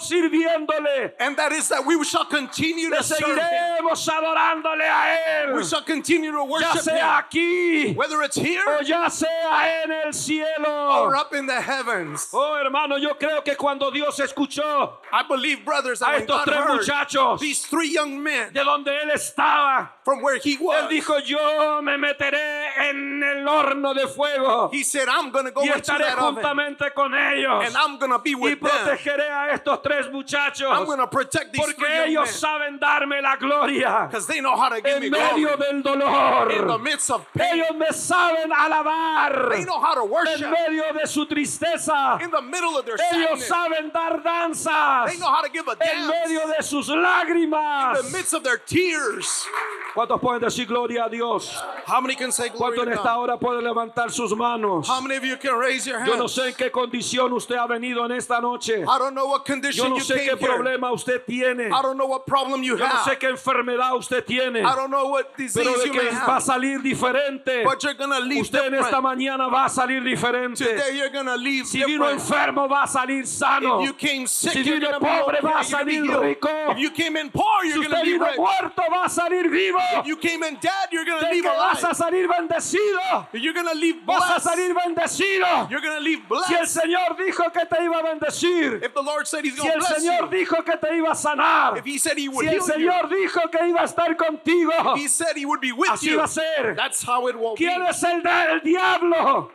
[0.00, 5.54] sirviéndole, and that is that we shall continue le to serve Him." seguiremos adorándole a
[5.54, 9.08] We Él, shall continue to ya worship sea Him, aquí whether it's here o ya
[9.08, 11.06] sea en el cielo.
[11.06, 12.28] or up in the heavens.
[12.34, 16.58] Oh hermano, yo creo que cuando Dios escuchó I believe, brothers, that a estos tres
[16.58, 20.90] heard muchachos these three young men de donde Él estaba, from where He Él was,
[20.90, 24.25] dijo, yo me meteré en el horno de fuego
[24.72, 28.34] He said, I'm going to go y estaré juntamente con ellos and I'm to be
[28.34, 28.70] y with them.
[28.70, 33.20] protegeré a estos tres muchachos I'm going to protect these porque ellos men saben darme
[33.22, 36.50] la gloria because they know how to give me en medio glory del dolor.
[36.52, 37.54] in the midst of pain.
[37.60, 42.20] Ellos me saben alabar They know how to en worship medio de su tristeza.
[42.22, 43.48] in the middle of their Ellos sadness.
[43.48, 46.96] saben dar danzas They know how to give a en medio dance de sus in
[47.02, 48.02] lágrimas.
[48.02, 49.46] the midst of their tears.
[49.94, 51.50] ¿Cuántos pueden decir gloria a Dios?
[51.86, 54.88] How many can say glory ¿Cuántos to en esta hora pueden levantar sus manos?
[54.88, 56.32] How many of you can raise your Yo no hands?
[56.34, 58.82] sé en qué condición usted ha venido en esta noche.
[58.82, 60.36] I don't know what Yo condition no you sé qué here.
[60.36, 61.66] problema usted tiene.
[61.66, 63.18] I don't know what problem you Yo no sé have.
[63.18, 64.60] qué enfermedad usted tiene.
[64.60, 66.42] I don't know what Pero disease you may va a have.
[66.42, 67.62] salir diferente.
[67.64, 69.04] But you're gonna leave Usted en esta different.
[69.04, 70.64] mañana va a salir diferente.
[70.64, 72.20] Today you're gonna leave Si vino different.
[72.20, 73.80] enfermo va a salir sano.
[73.80, 76.48] If you came sick, Si vino pobre va a salir rico.
[76.70, 78.36] If you came in poor, Si you're usted vino rich.
[78.38, 79.78] muerto va a salir vivo.
[80.00, 83.26] If you came in dead, you're gonna De leave que vas a salir bendecido.
[83.32, 84.48] You're gonna leave Vas a blessed.
[84.48, 85.70] salir bendecido.
[85.70, 86.80] You're gonna leave Si el blessed.
[86.80, 88.82] Señor dijo que te iba a bendecir.
[88.82, 90.38] If the Lord said He's Si el Señor you.
[90.38, 91.78] dijo que te iba a sanar.
[91.78, 92.62] If He said He would Si el you.
[92.62, 94.72] Señor dijo que iba a estar contigo.
[94.96, 96.18] If He said He would be with Así you.
[96.18, 96.74] va a ser.
[96.76, 97.64] That's how it will be.
[97.64, 98.20] ¿Quién es el
[98.62, 99.50] diablo?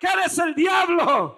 [0.00, 1.36] ¿Quién es el diablo?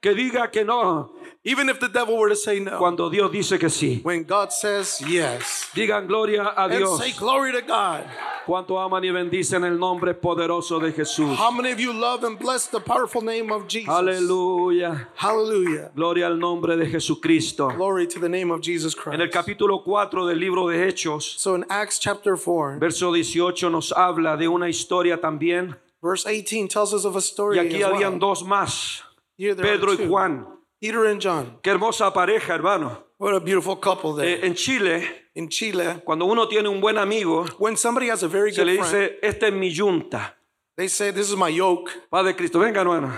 [0.00, 1.10] Que diga que no
[1.42, 2.76] Even if the devil were to say no.
[2.76, 4.02] cuando Dios dice que sí.
[4.04, 5.70] When God says yes.
[5.74, 6.98] Digan gloria a And Dios.
[6.98, 8.04] say glory to God.
[8.46, 11.36] ¿Cuánto aman y bendicen el nombre poderoso de Jesús?
[11.38, 13.88] How many of you love and bless the powerful name of Jesus?
[13.88, 15.08] Aleluya.
[15.14, 15.90] Hallelujah.
[15.94, 17.68] Gloria al nombre de Jesucristo.
[17.74, 19.32] Glory to the name of Jesus En el Christ.
[19.32, 24.36] capítulo 4 del libro de Hechos, So in Acts chapter 4, verso 18 nos habla
[24.36, 25.74] de una historia también.
[26.02, 27.56] verse 18 tells us of a story.
[27.56, 28.18] Y aquí habían well.
[28.20, 29.02] dos más,
[29.38, 30.46] Pedro y Juan.
[30.80, 31.58] Peter and John.
[31.62, 33.04] Qué hermosa pareja, hermano.
[33.18, 34.40] What a beautiful couple there.
[34.40, 38.28] Eh, en Chile, in Chile, cuando uno tiene un buen amigo, when somebody has a
[38.28, 40.34] very se good le friend, dice, esta es mi yunta.
[40.76, 41.90] they say, This is my yoke.
[42.10, 43.12] Padre Cristo, venga hermano.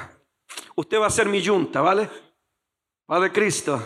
[0.77, 2.09] Usted va a ser mi yunta, ¿vale?
[3.12, 3.79] Padre Cristo.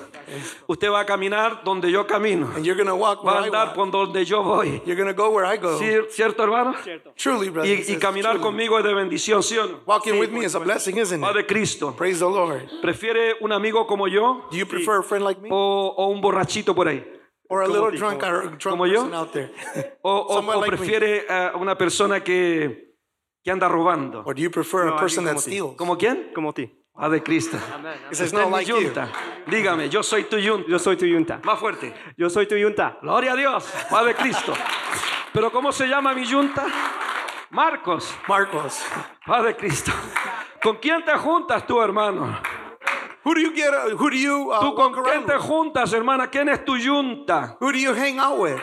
[0.68, 2.48] Usted va a caminar donde yo camino.
[2.54, 4.80] And you're walk Va a andar por donde yo voy.
[4.86, 5.76] You're go where I go.
[5.80, 6.76] ¿Sí- ¿Cierto, hermano?
[7.16, 7.68] Truly, brother.
[7.68, 9.80] Y, y caminar conmigo es de bendición, ¿sí o no?
[9.84, 11.20] Walking with me is a blessing, isn't it?
[11.20, 11.92] Padre Cristo.
[11.96, 12.68] Praise the Lord.
[12.80, 15.48] ¿Prefiere un amigo como yo Do you prefer a friend like me?
[15.50, 17.04] o, o un borrachito por ahí?
[17.48, 19.12] Or a little drunk, or a drunk Como yo?
[19.12, 19.50] out there?
[20.02, 22.94] ¿O, o- o like prefiere a una persona que,
[23.42, 24.22] que anda robando?
[24.24, 25.50] Or do you prefer a person that como ti.
[25.50, 25.74] steals?
[25.76, 26.30] ¿Como quién?
[26.32, 26.70] Como ti.
[26.96, 27.58] Padre Cristo.
[28.08, 28.80] He says, Usted no, es mi like you.
[28.80, 29.08] yunta.
[29.46, 30.66] Dígame, yo soy tu yunta.
[30.68, 31.40] Yo soy tu yunta.
[31.44, 31.92] Más fuerte.
[32.16, 32.96] Yo soy tu yunta.
[33.02, 33.70] Gloria a Dios.
[33.90, 34.54] Padre Cristo.
[35.32, 36.64] ¿Pero cómo se llama mi yunta?
[37.50, 38.14] Marcos.
[38.26, 38.82] Marcos.
[39.26, 39.92] Padre Cristo.
[40.62, 42.40] ¿Con quién te juntas tú, hermano?
[43.24, 43.70] Who do you get?
[43.92, 46.28] Who do you uh, ¿Tú con quién te juntas, hermana?
[46.30, 47.56] ¿Quién es tu yunta?
[47.60, 48.58] Who do you hang out with?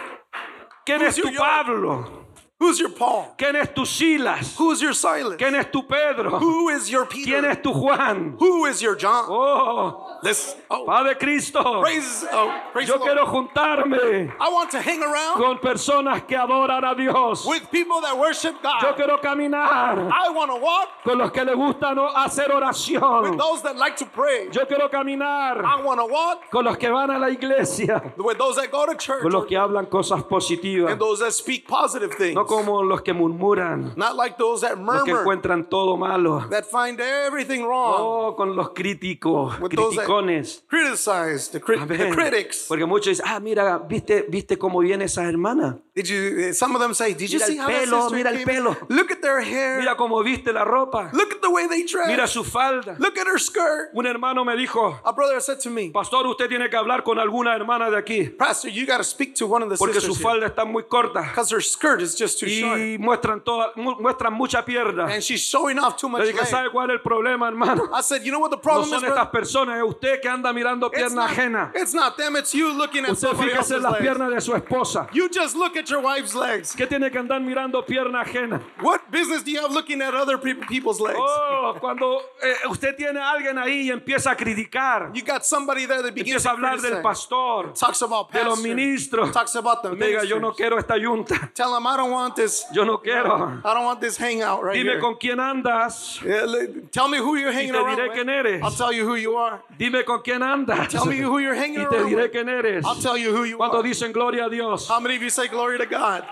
[0.86, 2.22] ¿Quién es tu Pablo?
[2.63, 3.34] Who's your Paul?
[3.38, 4.56] ¿Quién es tu Silas?
[4.58, 5.36] Who's your Silas?
[5.38, 6.39] ¿Quién es tu Pedro?
[6.39, 7.26] Who is your Peter?
[7.41, 8.38] ¿Quién es tu Juan?
[8.39, 9.26] Who is your John?
[9.28, 10.56] Oh, This.
[10.69, 11.82] Oh, Padre Cristo.
[11.82, 12.26] praise.
[12.32, 16.95] Oh, praise Yo quiero juntarme I want to hang around con personas que adoran a
[16.95, 17.45] Dios.
[17.45, 18.95] with people that worship Yo God.
[18.95, 23.38] quiero caminar I want to walk con los que les gusta no hacer with oración.
[23.38, 24.47] those that like to pray.
[24.52, 28.38] Yo quiero caminar I want to walk con los que van a la iglesia, with
[28.38, 31.67] those that go to church con los que hablan cosas positivas, and those that speak
[31.67, 32.36] positive things.
[32.36, 36.47] no como los que murmuran, Not like those that los que murmur, encuentran todo malo.
[36.49, 37.95] that find everything wrong.
[37.99, 40.63] Oh, con los críticos, With criticones.
[40.69, 42.65] criticize the, cri- the critics.
[42.67, 45.79] Porque muchos dicen, ah, mira, viste, viste cómo viene esa hermana.
[45.95, 46.53] Did you?
[46.53, 48.75] Some of them say, "Did you Mira see el how pelo, sister mira el pelo.
[48.89, 49.79] Look at their hair.
[49.79, 51.11] Mira cómo viste la ropa.
[51.13, 52.07] Look at the way they dress.
[52.07, 52.95] Mira su falda.
[52.99, 56.49] Look at her skirt." Un hermano me dijo, A brother said to me, pastor, usted
[56.49, 59.61] tiene que hablar con alguna hermana de aquí, "Pastor, you got to speak to one
[59.63, 62.49] of the porque su sisters falda está muy corta because her skirt is just too
[62.49, 65.06] short, y muestran toda, mu- muestran mucha pierna.
[65.13, 67.89] and she's showing off too much Le dije, leg." ¿sabe cuál es el problema, hermano?
[67.93, 70.29] I said, "You know what the No problem son is, estas personas, es usted que
[70.29, 71.71] anda mirando It's pierna not, ajena.
[71.75, 72.36] it's not them.
[72.36, 75.08] It's you looking at Usted fíjese en las piernas de su esposa.
[75.13, 76.75] You just look at your wife's legs.
[76.75, 78.62] ¿Qué tiene que andar mirando pierna ajena?
[78.82, 81.17] What business do you have looking at other peop- people's legs?
[81.19, 85.86] Oh, cuando eh, usted tiene a alguien ahí y empieza a criticar, You got somebody
[85.86, 89.32] there that begins empieza a hablar del pastor, talks about de los pastor, ministros.
[89.32, 91.51] talks about the diga, yo no quiero esta yunta.
[91.53, 92.63] Tell him I don't want this.
[92.73, 93.62] Yo no quiero.
[93.63, 94.99] I don't want this hangout right Dime here.
[95.01, 96.21] con quién andas.
[96.23, 98.63] Yeah, tell me who you're hanging around with.
[98.63, 99.62] I'll tell you who you are.
[99.77, 100.89] Dime con quién andas.
[100.89, 102.86] Tell me who you're hanging around with.
[102.86, 103.83] I'll tell you who you Cuando are.
[103.83, 104.88] dicen gloria a Dios.
[104.88, 106.23] How many of you say glory to God?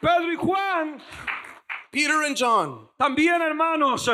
[0.00, 1.00] Pedro y Juan,
[1.92, 4.08] Peter and John, también hermanos,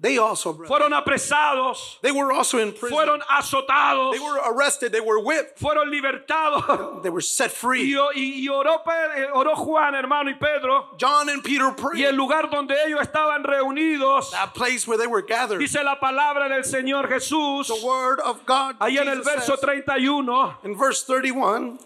[0.00, 2.90] they also, brother, fueron apresados, they were also in prison.
[2.96, 4.92] fueron azotados, They were arrested.
[4.92, 5.58] They were whipped.
[5.58, 7.02] fueron libertados.
[7.02, 7.94] They were set free.
[7.94, 10.88] y- y oró, Pe- oró Juan, hermano, y Pedro.
[10.98, 12.14] John and Peter Y el prayed.
[12.14, 15.58] lugar donde ellos estaban reunidos, That place where they were gathered.
[15.58, 18.76] dice la palabra del Señor Jesús, The word of God.
[18.80, 21.78] ahí en el verso says, 31, in verse 31,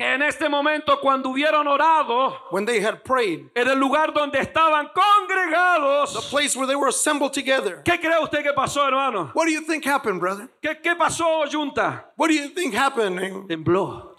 [0.00, 4.38] que en este momento cuando hubieron orado, when they had prayed, en el lugar donde
[4.38, 7.82] estaban the congregados, place where they were assembled together.
[7.84, 9.30] ¿qué cree usted que pasó, hermano?
[9.34, 10.48] What do you think happened, brother?
[10.62, 12.06] ¿Qué, qué pasó, Junta?
[12.16, 13.46] What do you think happened?
[13.46, 14.16] Tembló.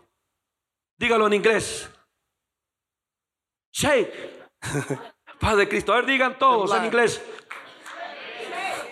[0.99, 1.89] Dígalo en inglés.
[3.73, 4.13] Shake.
[5.39, 5.93] Padre Cristo.
[5.93, 7.19] A ver, digan todos en inglés.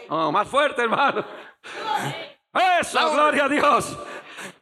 [0.09, 1.23] Oh, más fuerte, hermano.
[2.81, 3.13] Eso, Louder.
[3.13, 3.97] gloria a Dios.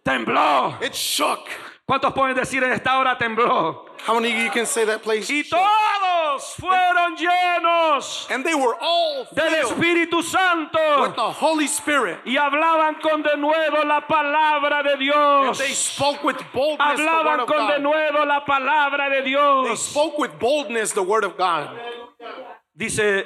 [0.03, 0.77] Tembló.
[0.81, 1.47] It shook.
[1.87, 3.85] ¿Cuántos pueden decir en esta hora tembló?
[4.05, 5.29] How many of you can say that place?
[5.31, 12.19] Y todos fueron llenos And they were all del Espíritu Santo with the Holy Spirit.
[12.25, 15.57] y hablaban con de nuevo la palabra de And Dios.
[15.59, 17.81] they spoke with boldness the word Hablaban of con de God.
[17.81, 19.81] nuevo la palabra de They Dios.
[19.81, 21.69] spoke with boldness the word of God.
[22.75, 23.25] Dice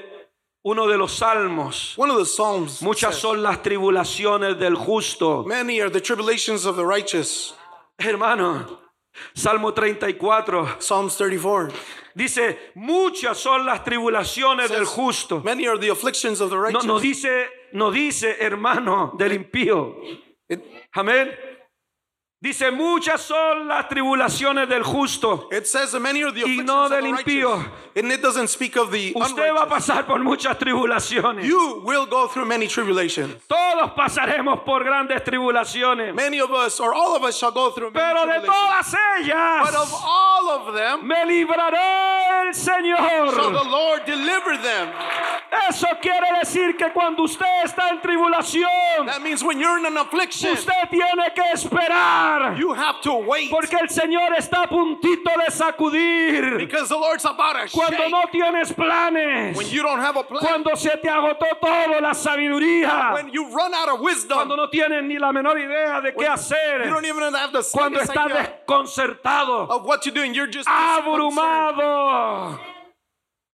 [0.64, 2.80] uno de los salmos, One of the Psalms.
[2.84, 5.44] muchas says, son las tribulaciones del justo.
[5.48, 7.56] Many are the tribulations of the righteous.
[8.02, 8.80] Hermano,
[9.34, 11.70] Salmo 34 Psalms 34.
[12.16, 15.42] dice, muchas son las tribulaciones del justo.
[15.44, 16.86] Many are the afflictions of the No, righteous.
[16.86, 19.96] no dice, no dice, hermano, del impío.
[20.94, 21.32] Amén.
[22.44, 25.48] Dice, muchas son las tribulaciones del justo.
[25.52, 27.70] it says that many are the Y no the del impío.
[27.96, 31.46] And it doesn't speak of the Usted va a pasar por muchas tribulaciones.
[31.46, 33.36] You will go through many tribulations.
[33.48, 36.16] Todos pasaremos por grandes tribulaciones.
[36.16, 39.76] Many of us, or all of us, shall go through many Pero de todas But
[39.76, 43.70] of ellas all of them, me librará el shall the Señor.
[43.70, 44.90] Lord deliver them.
[45.70, 49.98] Eso quiere decir que cuando usted está en tribulación, That means when you're in an
[49.98, 52.31] affliction, usted tiene que esperar.
[52.58, 56.58] You have to wait Porque el Señor está a puntito de sacudir.
[56.58, 58.12] because the Lord's about to Cuando shake.
[58.12, 59.58] no tienes planes.
[59.58, 63.14] When you don't have a plan, Cuando se te agotó todo la sabiduría.
[63.14, 66.24] when you run out of wisdom, Cuando no tienes ni la menor idea de qué
[66.26, 66.90] you hacer.
[66.90, 69.68] don't even have the Cuando estás desconcertado.
[69.70, 70.34] of what you're doing.
[70.34, 71.06] You're just concerned.
[71.06, 72.60] Abrumado.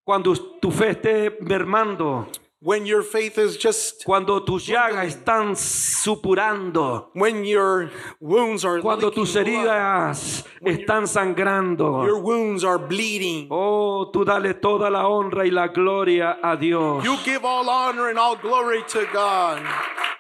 [0.05, 2.29] Cuando tu fe esté mermando.
[2.67, 7.07] When your faith is just, Cuando tus llagas están supurando.
[7.15, 7.91] when your
[8.21, 12.05] wounds are Cuando tus blood, heridas están sangrando.
[12.05, 13.47] your wounds are bleeding.
[13.53, 17.05] Oh, tú dale toda la honra y la gloria a Dios.
[17.05, 19.63] You give all honor and all glory to God.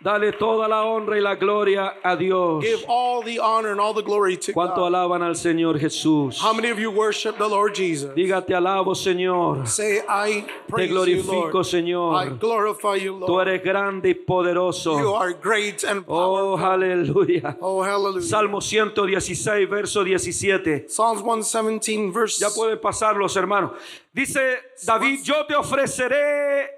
[0.00, 2.62] Dale toda la honra y la gloria a Dios.
[2.62, 4.92] Give all the honor and all the glory to ¿Cuánto God.
[4.94, 6.38] alaban al Señor Jesús?
[6.40, 8.14] How many of you worship the Lord Jesus?
[8.14, 9.66] Diga, te alabo, Señor.
[9.66, 11.66] Say, I Te praise you, glorifico, Lord.
[11.66, 12.14] Señor.
[12.14, 13.48] I glorify you, Tú Lord.
[13.48, 15.14] eres grande y You poderoso.
[15.16, 16.04] are great and.
[16.08, 17.56] Oh, aleluya.
[17.60, 18.22] Oh, hallelujah.
[18.26, 20.88] Salmo 116, verso 17.
[20.88, 22.38] Psalms 117, verse.
[22.40, 23.72] Ya pueden pasar los hermanos.
[24.12, 26.68] Dice David, yo te ofreceré,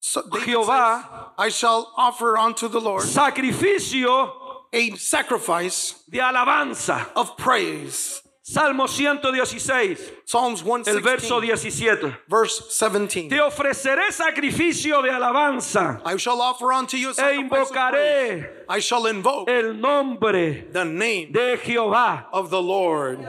[0.00, 1.02] So Jehová.
[1.02, 4.32] says, I shall offer unto the Lord sacrificio
[4.72, 7.08] a sacrifice de alabanza.
[7.14, 8.20] of praise.
[8.44, 12.16] Salmo 116, Psalms el verso 116, 17.
[12.28, 13.28] verse 17.
[13.28, 19.48] Te ofreceré sacrificio de alabanza I shall offer unto you e invocaré I shall invoke
[19.48, 22.26] el nombre the name de Jehová.
[22.32, 23.20] of the Lord.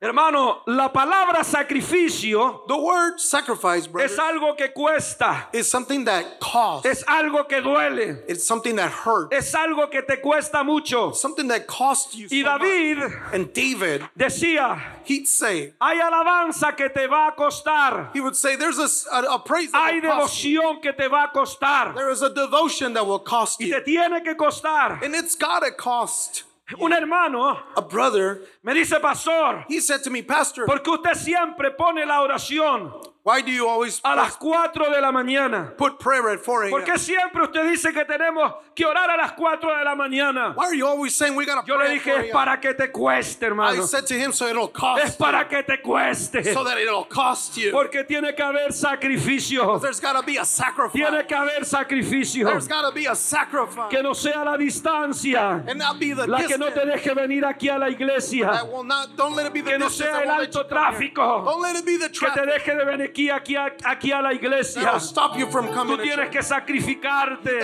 [0.00, 6.38] Hermano, la palabra sacrificio The word sacrifice, brother, es algo que cuesta, is something that
[6.38, 6.86] costs.
[6.86, 9.34] es algo que duele, It's something that hurts.
[9.34, 11.12] es algo que te cuesta mucho.
[11.14, 12.60] Something that costs you Y so much.
[12.62, 12.98] David
[13.32, 18.54] And David, decía, he'd say, hay alabanza que te va a costar, he would say,
[18.54, 22.22] there's a, a- a praise that hay devoción que te va a costar There is
[22.22, 23.74] a devotion that will cost y you.
[23.74, 25.02] te tiene que costar.
[25.02, 26.44] And it's gotta cost.
[26.76, 27.58] Un hermano.
[27.76, 32.20] A brother, me dice, pastor, he said to me, Pastor, porque usted siempre pone la
[32.20, 32.92] oración
[33.28, 35.76] why do you always a las 4 de la mañana.
[35.76, 39.32] put prayer at 4 ¿Por qué siempre usted dice que tenemos que orar a las
[39.32, 40.54] 4 de la mañana?
[40.56, 42.58] Why are you always saying we gotta Yo le pray at dije, 4 es para
[42.58, 43.86] que te cueste, I hermano.
[43.86, 46.54] said to him, so it'll Es cost para you, que te cueste.
[46.54, 47.70] so that it'll cost you.
[47.70, 49.78] Porque tiene que haber sacrificio.
[49.78, 50.92] There's gotta be a sacrifice.
[50.98, 52.46] Tiene que haber sacrificio.
[52.46, 53.90] There's gotta be a sacrifice.
[53.90, 57.04] Que no sea la distancia And not be the la que no te distance.
[57.04, 58.50] deje venir aquí a la iglesia.
[58.52, 61.44] That will not, don't let it be the Que no distance sea el alto tráfico.
[61.44, 64.22] Don't let it be the Que te traffic deje de venir aquí, aquí, aquí a
[64.22, 64.92] la iglesia.
[64.92, 67.60] will stop you from coming Tú tienes que sacrificarte.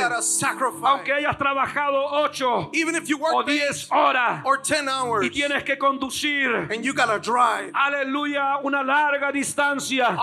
[0.83, 5.31] Aunque hayas trabajado 8 Even if you o work 10 horas or 10 hours y
[5.31, 6.69] tienes que conducir.
[6.73, 10.17] and you gotta drive Aleluya, una larga distancia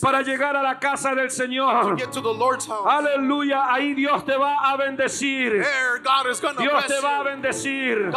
[0.00, 1.96] para llegar a la casa del to Señor.
[1.98, 2.86] get to the Lord's house.
[2.86, 5.50] Aleluya, ahí Dios te va a bendecir.
[5.62, 7.24] There, God is gonna Dios bless te va a you.
[7.24, 8.10] bendecir.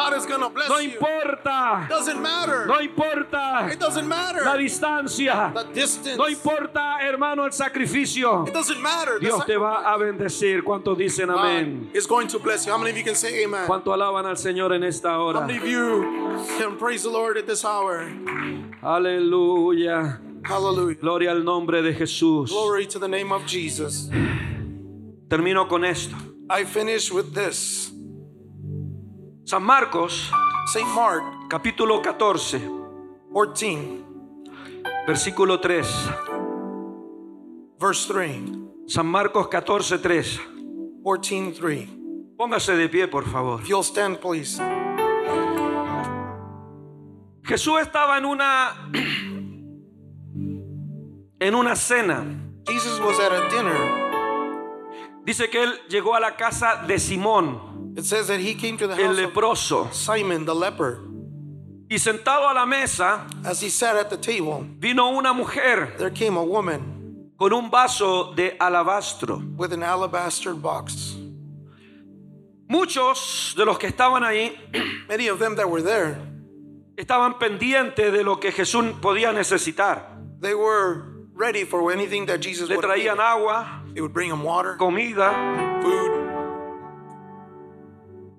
[0.70, 2.66] No importa, Doesn't matter.
[2.68, 4.44] no importa It doesn't matter.
[4.46, 5.52] la distancia.
[5.54, 6.18] The distance.
[6.30, 8.45] No importa, hermano, el sacrificio.
[8.47, 9.19] It doesn't matter.
[9.19, 10.63] Dios te va a bendecir.
[10.63, 11.89] ¿Cuántos dicen amén?
[11.93, 12.71] Is going to bless you.
[12.71, 13.65] How many of you can say amen?
[13.65, 15.41] ¿Cuánto alaban al Señor en esta How hora?
[15.47, 18.07] many of you can praise the Lord at this hour?
[18.84, 20.19] Aleluya.
[20.43, 20.95] Hallelujah.
[20.99, 22.49] Gloria al nombre de Jesús.
[22.49, 24.07] Glory to the name of Jesus.
[25.27, 26.15] Termino con esto.
[26.47, 27.91] I finish with this.
[29.45, 30.30] San Marcos,
[30.67, 30.88] St.
[30.93, 32.61] Mark capítulo 14,
[33.34, 34.05] 14,
[35.10, 35.88] versículo 3.
[37.80, 38.43] verse 3.
[38.86, 40.39] San Marcos 14, 3.
[41.03, 41.89] 14, 3.
[42.38, 43.60] Póngase de pie, por favor.
[43.60, 44.62] If you'll stand, please.
[47.43, 48.91] Jesús estaba en una
[51.39, 52.24] en una cena.
[52.68, 53.76] Jesus was at a dinner.
[55.26, 58.86] Dice que él llegó a la casa de Simón, It says that he came to
[58.86, 61.09] the el of leproso, Simon the leper.
[61.90, 66.12] Y sentado a la mesa As he sat at the table, vino una mujer there
[66.12, 69.42] came a woman con un vaso de alabastro.
[69.58, 71.16] with an alabaster box.
[72.68, 74.56] Muchos de los que estaban ahí
[75.08, 76.18] Many of them that were there,
[76.98, 80.04] estaban pendientes de lo que Jesús podía necesitar.
[80.42, 83.24] they were ready for anything that Jesus Le would traían need.
[83.24, 85.32] agua, He would bring them water, comida,
[85.82, 86.12] food.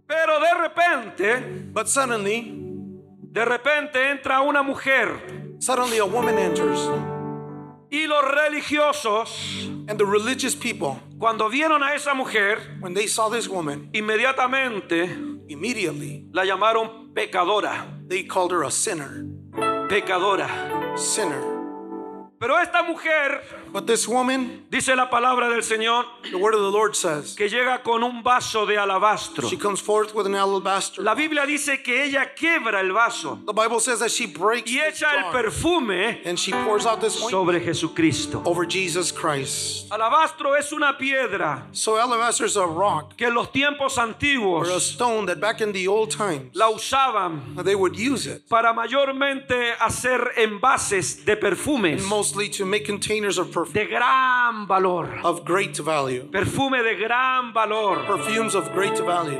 [0.07, 2.70] pero de repente, But suddenly,
[3.31, 6.81] de repente entra una mujer suddenly a woman enters.
[7.91, 13.29] y los religiosos, And the religious people, cuando vieron a esa mujer, when they saw
[13.29, 15.11] this woman, inmediatamente
[15.49, 19.25] immediately la llamaron pecadora, they called her a sinner.
[19.89, 20.97] pecadora.
[20.97, 21.50] Sinner.
[22.41, 26.71] Pero esta mujer, But this woman, dice la palabra del Señor, the word of the
[26.71, 29.47] Lord says, que llega con un vaso de alabastro.
[29.47, 31.03] she comes forth with an alabaster.
[31.03, 34.79] La Biblia dice que ella quiebra el vaso The Bible says that she breaks y
[34.81, 38.43] echa el perfume and she pours out this sobre Jesucristo.
[38.47, 39.91] over Jesus Christ.
[39.91, 44.07] Alabastro es una piedra So alabaster is a rock que en los tiempos or a
[44.15, 48.73] antiguos stone that back in the old times la usaban they would use it para
[48.73, 55.21] mayormente hacer envases de perfumes mostly to make containers of perfume de gran valor.
[55.25, 56.23] of great value.
[56.31, 58.05] Perfume de gran valor.
[58.07, 59.39] Perfumes of great value.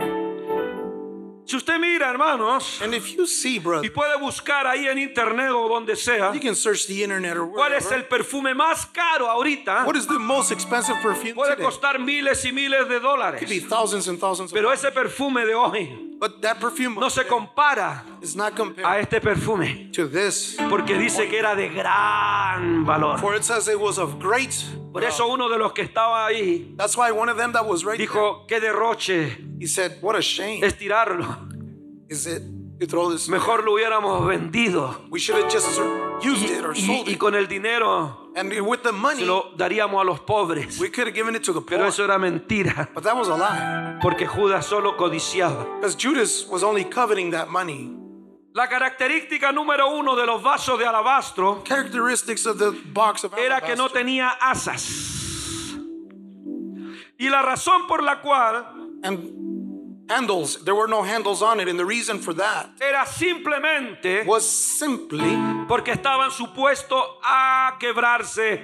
[1.45, 5.51] Si usted mira, hermanos, And if you see, y brother, puede buscar ahí en internet
[5.51, 9.27] o donde sea, you can search the internet or cuál es el perfume más caro
[9.29, 11.65] ahorita, What is the most expensive perfume puede today?
[11.65, 13.41] costar miles y miles de dólares.
[13.41, 17.09] Could be thousands and thousands of Pero ese perfume de hoy But that perfume no
[17.09, 18.53] se compara is not
[18.85, 20.55] a este perfume, to this.
[20.69, 23.19] porque dice que era de gran valor.
[23.19, 24.53] For it says it was of great.
[24.93, 27.85] Por eso uno de los que estaba ahí That's why one of them that was
[27.85, 31.49] right there, dijo, qué derroche he said, What a shame es tirarlo.
[32.11, 32.43] is it.
[33.29, 35.07] Mejor lo hubiéramos vendido.
[35.11, 35.79] We should have just
[36.23, 37.19] used it or Y, sold y it.
[37.19, 40.79] con el dinero And with the se money, lo daríamos a los pobres.
[40.79, 41.89] we could have given it to the Pero poor.
[41.89, 43.99] eso era mentira, But that was a lie.
[44.01, 45.67] porque Judas solo codiciaba.
[45.81, 47.97] Because Judas was only coveting that money.
[48.53, 53.61] La característica número uno de los vasos de alabastro Characteristics of the box of era
[53.61, 55.77] que no tenía asas.
[57.19, 58.67] Y la razón por la cual
[59.03, 59.19] And
[60.11, 61.69] handles, there were no handles on it.
[61.69, 65.37] And the reason for that era simplemente was simply
[65.69, 68.61] porque estaban supuestos a quebrarse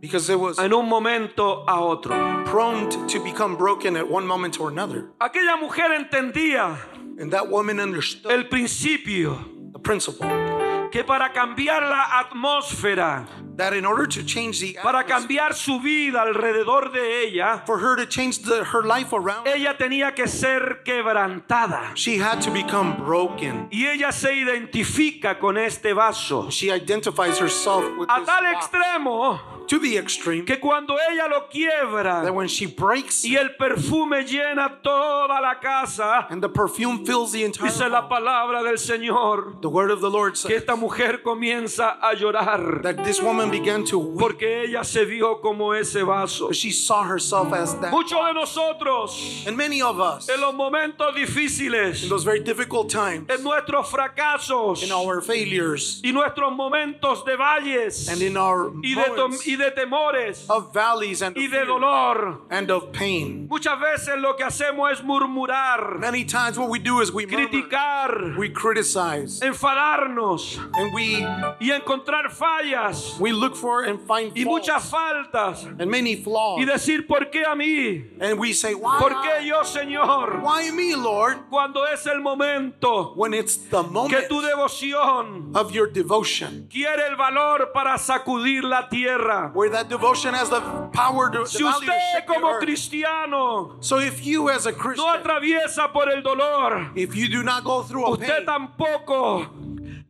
[0.00, 2.44] because it was en un momento a otro.
[2.46, 5.10] prone to become broken at one moment or another.
[5.20, 6.76] Aquella mujer entendía
[7.20, 10.47] And that woman understood el principio the principle
[10.90, 13.26] que para cambiar la atmósfera,
[13.56, 17.96] that in order to change the para cambiar su vida alrededor de ella, for her
[17.96, 21.94] to change the, her life around, ella tenía que ser quebrantada.
[21.94, 23.68] she had to become broken.
[23.70, 26.50] Y ella se identifica con este vaso.
[26.50, 31.28] She identifies herself with A this tal box extremo to the extreme que cuando ella
[31.28, 36.48] lo quiebra that when she breaks y el perfume llena toda la casa, and the
[36.48, 40.40] perfume fills the entire dice la palabra del Señor, the word of the Lord que
[40.40, 44.18] says esta mujer comienza a llorar that this woman began to weep.
[44.18, 46.52] porque ella se vio como ese vaso.
[46.52, 47.92] She saw herself as that.
[47.92, 52.90] Muchos de nosotros And many of us, en los momentos in difíciles, those very difficult
[52.90, 58.72] times, en nuestros fracasos in our failures, y nuestros momentos de valles and in our
[58.82, 62.40] y de, y de temores of valleys and y of, de dolor.
[62.50, 63.46] and of pain.
[63.48, 67.48] Muchas veces lo que hacemos es murmurar, Many times what we do is we murmur,
[67.48, 71.16] criticar, we criticize, enfadarnos and we
[71.60, 76.60] y encontrar fallas we look for and find y muchas faltas and many flaws.
[76.60, 80.70] y decir por qué a mí, And we say, why, por qué yo Señor, why
[80.70, 81.48] me, Lord?
[81.50, 87.06] cuando es el momento When it's the que moment tu devoción of your devotion, quiere
[87.08, 89.47] el valor para sacudir la tierra.
[89.54, 90.60] Where that devotion has the
[90.92, 95.06] power to, the Si usted the como cristiano So if you as a no Christian,
[95.06, 99.48] atraviesa por el dolor, if you do not go through a usted pain, tampoco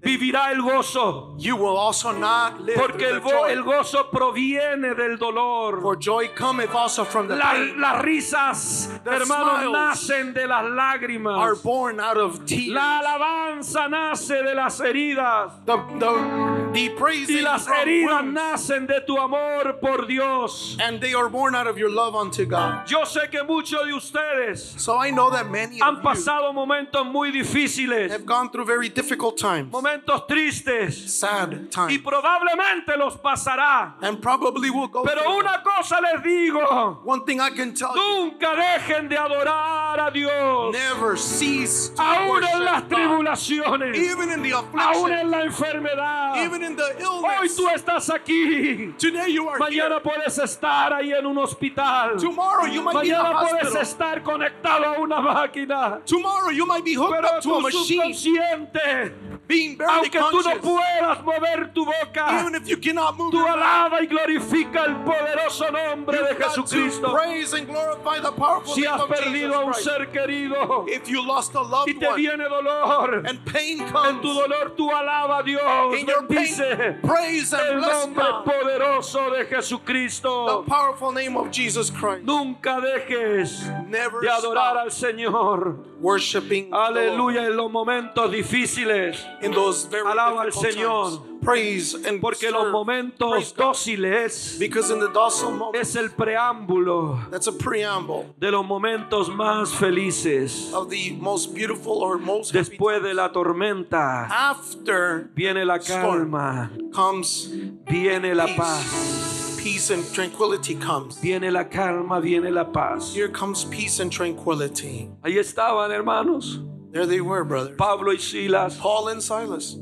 [0.00, 1.34] vivirá el gozo.
[1.38, 3.50] you will also not live Porque el, go- joy.
[3.52, 5.80] el gozo proviene del dolor.
[5.82, 10.62] For joy cometh also from the La- pain, las risas, The hermanos, nacen de las
[10.64, 11.62] are lágrimas.
[11.62, 12.68] born out of tears.
[12.68, 15.52] La alabanza nace de las heridas.
[15.66, 20.76] the, the, Y las heridas wounds, nacen de tu amor por Dios.
[20.80, 22.86] and they are born out of your love unto God.
[22.86, 27.30] Yo sé que muchos de ustedes So I know that many han pasado momentos muy
[27.32, 29.87] difíciles, have gone through very difficult times, momentos
[30.26, 33.94] tristes, sad y times, probablemente los pasará.
[34.02, 38.30] and probably will go Pero una cosa les digo, One thing I can tell you,
[38.30, 44.42] nunca dejen de adorar a Dios, never cease to aún en las tribulaciones, Even in
[44.42, 46.36] the aún en la enfermedad.
[46.44, 47.56] even in the Hoy illness.
[47.56, 48.94] tú estás aquí.
[48.98, 49.88] Today you are here.
[49.88, 52.16] Mañana puedes estar ahí en un hospital.
[52.18, 53.82] Tomorrow you might be Mañana puedes hospital.
[53.82, 56.00] estar conectado a una máquina.
[56.04, 61.22] Tomorrow you might be hooked Pero up to a machine, being aunque tú no puedas
[61.24, 66.18] mover tu boca, Even if you cannot move tú alaba y glorifica el poderoso nombre
[66.22, 67.12] de Jesucristo.
[67.14, 71.54] praise and glorify the powerful Si has perdido a un ser querido If you lost
[71.54, 75.42] a loved y te viene dolor, and pain en comes, tu dolor tú alaba a
[75.42, 80.64] Dios, in bendice praise and el nombre poderoso de The Jesucristo.
[80.66, 82.22] powerful name of Jesus Christ.
[82.24, 85.76] Nunca dejes Never de adorar al Señor.
[86.00, 86.76] worshiping the.
[86.76, 89.24] Aleluya en los momentos difíciles.
[89.42, 91.10] In those very Alaba al Señor.
[91.10, 91.20] times.
[91.40, 92.52] Praise and Porque serve.
[92.64, 98.50] los momentos dóciles Because in the docile moment, es el preámbulo that's a preamble de
[98.50, 100.72] los momentos más felices.
[100.74, 107.48] of the most beautiful or most Después de la tormenta After viene la calma, comes
[107.88, 108.56] viene la Peace.
[108.56, 109.54] paz.
[109.62, 111.20] peace and tranquility comes.
[111.20, 113.14] Viene la calma, viene la paz.
[113.14, 115.08] Here comes peace and tranquility.
[115.22, 116.60] Ahí estaban, hermanos,
[116.90, 117.76] There they were, brothers.
[117.76, 118.76] Pablo y Silas.
[118.78, 119.76] Paul and Silas.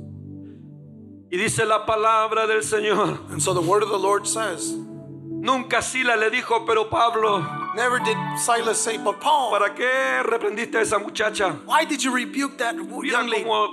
[1.31, 3.31] Y dice la palabra del Señor.
[3.31, 7.45] And so the word of the Lord says, Nunca Silas le dijo, pero Pablo,
[7.77, 11.53] Never did Silas say, But Paul, ¿para qué reprendiste a esa muchacha?
[11.67, 13.43] why did you rebuke that young lady?
[13.45, 13.69] como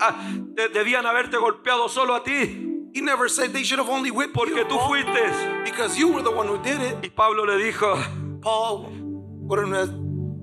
[0.00, 4.10] ah, de- debían haberte golpeado solo a ti, He never said they should have only
[4.10, 5.64] whipped porque you, tú Paul, fuiste.
[5.64, 6.96] because you were the one who did it.
[7.02, 9.94] Y Pablo le dijo, Paul wouldn't have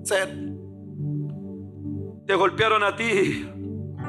[0.07, 0.48] said,
[2.29, 3.49] te golpearon a ti,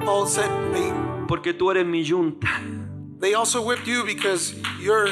[0.04, 0.92] Paul said, they,
[1.26, 2.48] porque tú eres mi yunta.
[3.18, 5.08] they also whipped you because you're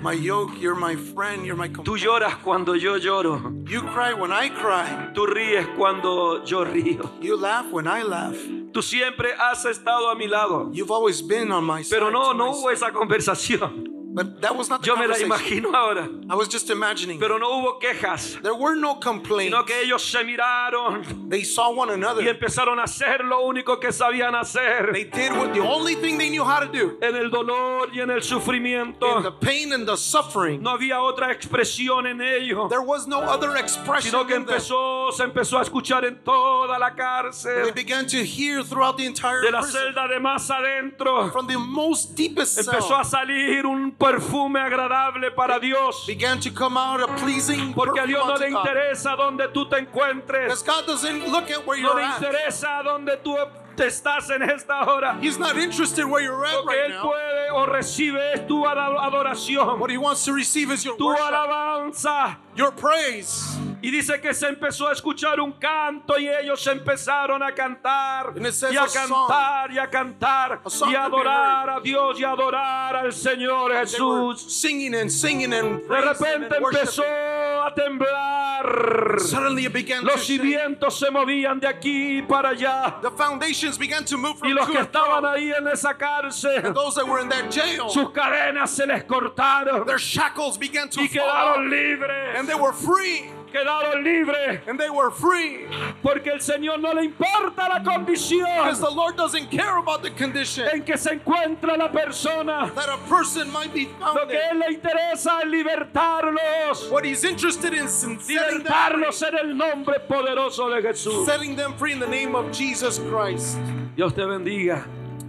[0.00, 1.98] my yoke, you're my friend, you're my Tú companion.
[2.06, 3.52] lloras cuando yo lloro.
[3.68, 5.10] You cry when I cry.
[5.12, 7.10] Tú ríes cuando yo río.
[7.20, 8.36] You laugh when I laugh.
[8.72, 10.70] Tú siempre has estado a mi lado.
[10.72, 11.90] You've always been on my side.
[11.98, 13.87] Pero no, no hubo esa conversación.
[14.10, 16.08] But that was not the Yo me la imagino ahora.
[16.30, 17.20] I was just imagining.
[17.20, 19.52] Pero no hubo quejas, there were no complaints.
[19.54, 22.22] sino que ellos se miraron They saw one another.
[22.24, 24.92] y empezaron a hacer lo único que sabían hacer.
[24.92, 26.98] They did what the only thing they knew how to do.
[27.02, 29.40] En el dolor y en el In the sufrimiento.
[29.40, 34.10] pain and the suffering, No había otra expresión en ello, there was no other expression
[34.10, 38.62] sino que empezó, se empezó a escuchar en toda la They cárcel, began to hear
[38.64, 41.30] throughout the entire de la prison, celda de más adentro.
[41.30, 46.04] from the most deepest Empezó cell, a salir un perfume agradable para Dios.
[46.06, 49.80] began to come out a pleasing Porque a Dios no le interesa donde tú te
[49.80, 50.62] Because encuentres.
[50.64, 52.20] God doesn't look at where No you're le at.
[52.22, 53.36] interesa donde tú
[53.76, 55.18] estás en esta hora.
[55.20, 57.02] He's not interested where you're at Lo que right Él now.
[57.02, 61.06] puede o recibe es tu ad- adoración, What he wants to receive is your tu
[61.06, 62.38] worship, alabanza.
[62.58, 63.56] Your praise.
[63.80, 68.44] Y dice que se empezó a escuchar un canto y ellos empezaron a cantar And
[68.72, 73.12] y a cantar y a cantar y a adorar a Dios y a adorar al
[73.12, 74.60] Señor Jesús.
[74.60, 79.20] singing and singing and De repente and empezó a temblar.
[79.20, 83.00] Suddenly it began to Los cimientos se movían de aquí para allá.
[83.00, 86.74] The foundations began to move from Y los que and estaban ahí en esa cárcel,
[86.74, 91.00] Those that were in that jail, sus cadenas se les cortaron their shackles began to
[91.00, 92.47] y quedaron libres.
[92.48, 93.30] And they were free.
[93.52, 95.64] Quedaron libres And they were free
[96.02, 100.10] porque el Señor no le importa la condición because the Lord doesn't care about the
[100.10, 102.70] condition en que se encuentra la persona.
[102.74, 104.36] that a person might be found Lo que.
[104.36, 109.38] Él le interesa es libertarlos, What He's interested in is setting them, free, libertarlos en
[109.38, 111.24] el nombre poderoso de Jesús.
[111.24, 113.58] setting them free in the name of Jesus Christ.
[113.96, 114.86] Dios te bendiga.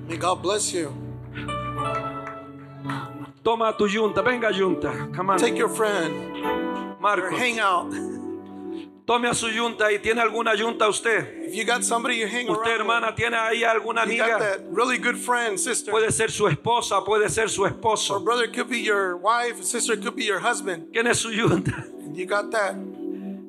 [0.09, 0.93] May God bless you.
[3.45, 5.13] Toma tu yunta, venga yunta.
[5.15, 5.39] Come on.
[5.39, 6.58] Take your friend
[6.99, 7.91] Marcos, hang out.
[9.05, 11.45] tome a su yunta y tiene alguna yunta usted.
[11.47, 14.39] If you got somebody you hang Usted hermana tiene ahí alguna you got amiga.
[14.39, 15.91] that really good friend, sister.
[15.91, 18.23] Puede ser su esposa, puede ser su Or esposo.
[18.23, 20.91] brother could be your wife, sister could be your husband.
[20.93, 21.73] ¿Quién es su yunta?
[22.05, 22.75] And you got that.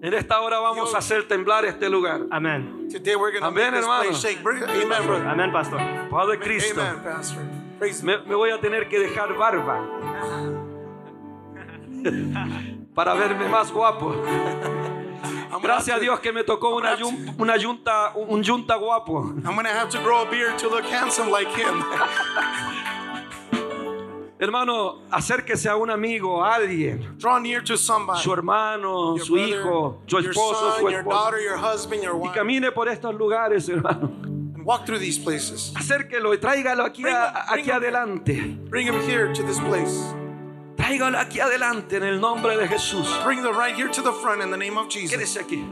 [0.03, 2.22] En esta hora vamos a hacer temblar este lugar.
[2.30, 2.88] Amén.
[2.90, 4.11] Today we're going to Amén, hermano.
[4.12, 5.26] Amen, brother.
[5.28, 5.78] Amén, pastor.
[6.11, 7.42] Padre Cristo, Amen, Pastor.
[7.78, 9.86] Praise me, me voy a tener que dejar barba
[12.95, 14.12] para verme más guapo.
[15.53, 18.76] I'm gonna Gracias a to- Dios que me tocó una, yun- una yunta, un yunta
[18.76, 19.20] guapo.
[19.45, 21.82] I'm going to have to grow a beard to look handsome like him.
[24.38, 28.22] Hermano, acérquese a un amigo, a alguien, Draw near to somebody.
[28.22, 31.18] su hermano, Your su brother, hijo, su your esposo, son, su your esposa.
[31.18, 32.34] daughter, your husband, your Y wife.
[32.34, 34.07] camine por estos lugares, hermano.
[34.55, 35.74] And walk through these places.
[35.76, 37.76] Acérquelo y tráigalo aquí, Bring a- him, bring aquí him.
[37.76, 38.57] adelante.
[38.70, 40.14] Bring him here to this place.
[40.91, 43.07] Tráigalo aquí adelante en el nombre de Jesús.
[43.24, 45.12] Bring them right here to the front in the name of Jesus.
[45.16, 45.64] Quédese aquí.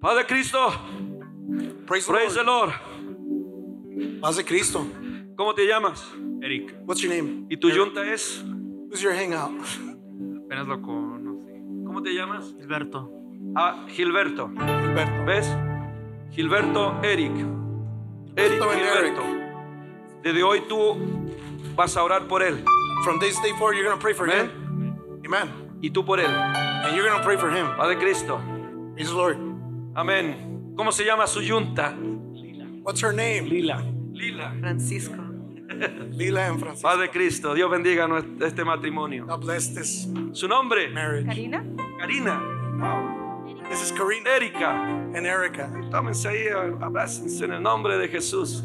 [0.00, 0.72] Padre Cristo,
[1.86, 2.72] Praise the praise the Lord.
[2.72, 4.20] Lord.
[4.20, 4.84] Paz de Cristo.
[5.36, 6.04] ¿Cómo te llamas?
[6.42, 7.46] Eric, What's your name?
[7.48, 8.42] ¿Y tu yunta es?
[8.90, 9.52] Who's your hangout?
[10.44, 11.52] apenas lo conocí.
[11.86, 12.52] ¿Cómo te llamas?
[12.58, 13.12] Gilberto.
[13.54, 14.48] Ah, Gilberto.
[14.48, 15.24] Gilberto.
[15.24, 15.56] ¿Ves?
[16.32, 17.30] Gilberto Eric.
[18.34, 19.22] Eric Gilberto Gilberto.
[20.24, 20.96] Desde hoy tú
[21.76, 22.64] vas a orar por él.
[23.04, 24.48] From this day forward, you're going to pray for Amén.
[24.50, 25.22] him.
[25.26, 25.78] Amen.
[25.82, 26.26] Y tú por él.
[26.30, 27.66] And you're going to pray for him.
[27.76, 28.40] Padre Cristo.
[28.96, 29.36] The Lord.
[29.94, 30.74] Amén.
[30.76, 31.94] ¿Cómo se llama su yunta?
[32.82, 33.48] What's her name?
[33.48, 33.82] Lila.
[34.12, 34.52] Lila.
[34.60, 35.22] Francisco.
[36.12, 36.88] Lila and Francisco.
[36.88, 38.06] Padre Cristo, Dios bendiga
[38.40, 39.26] este matrimonio.
[39.26, 41.26] God bless this Su nombre, marriage.
[41.26, 41.62] Karina.
[41.98, 42.40] Karina,
[43.68, 44.70] This is Karina Erika.
[45.14, 45.68] and Erica.
[45.90, 46.48] Tómense ahí,
[46.80, 48.62] abrácense en el nombre de Jesús.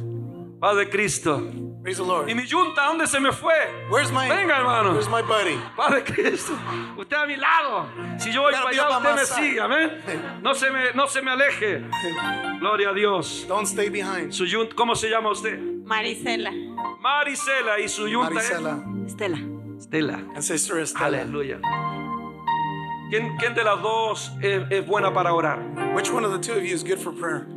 [0.59, 1.41] Padre Cristo.
[1.83, 2.29] Praise the Lord.
[2.29, 3.53] ¿Y mi yunta dónde se me fue?
[3.89, 4.91] Where's my Venga, hermano.
[4.91, 5.57] Where's my buddy?
[5.75, 6.53] Padre Cristo,
[6.95, 7.87] usted a mi lado.
[8.19, 9.91] Si yo voy para allá, usted me sigue, amén.
[10.43, 11.83] No se me, no se me aleje.
[12.59, 13.45] Gloria a Dios.
[13.47, 14.31] Don't stay behind.
[14.31, 15.59] Su yunta, ¿cómo se llama usted?
[15.83, 16.51] Marisela.
[16.99, 19.37] Marisela y su yunta Marisela Estela.
[19.75, 20.13] es Estela.
[20.35, 21.05] and sister Estela.
[21.21, 21.59] Aleluya.
[23.09, 25.59] ¿Quién, quién de las dos es, es buena para orar?
[25.95, 27.47] Which one of the two of you is good for prayer?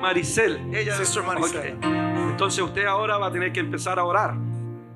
[0.00, 0.58] Maricel.
[0.74, 1.78] Ella Sister Maricel.
[1.78, 2.11] Ok.
[2.32, 4.34] Entonces usted ahora va a tener que empezar a orar.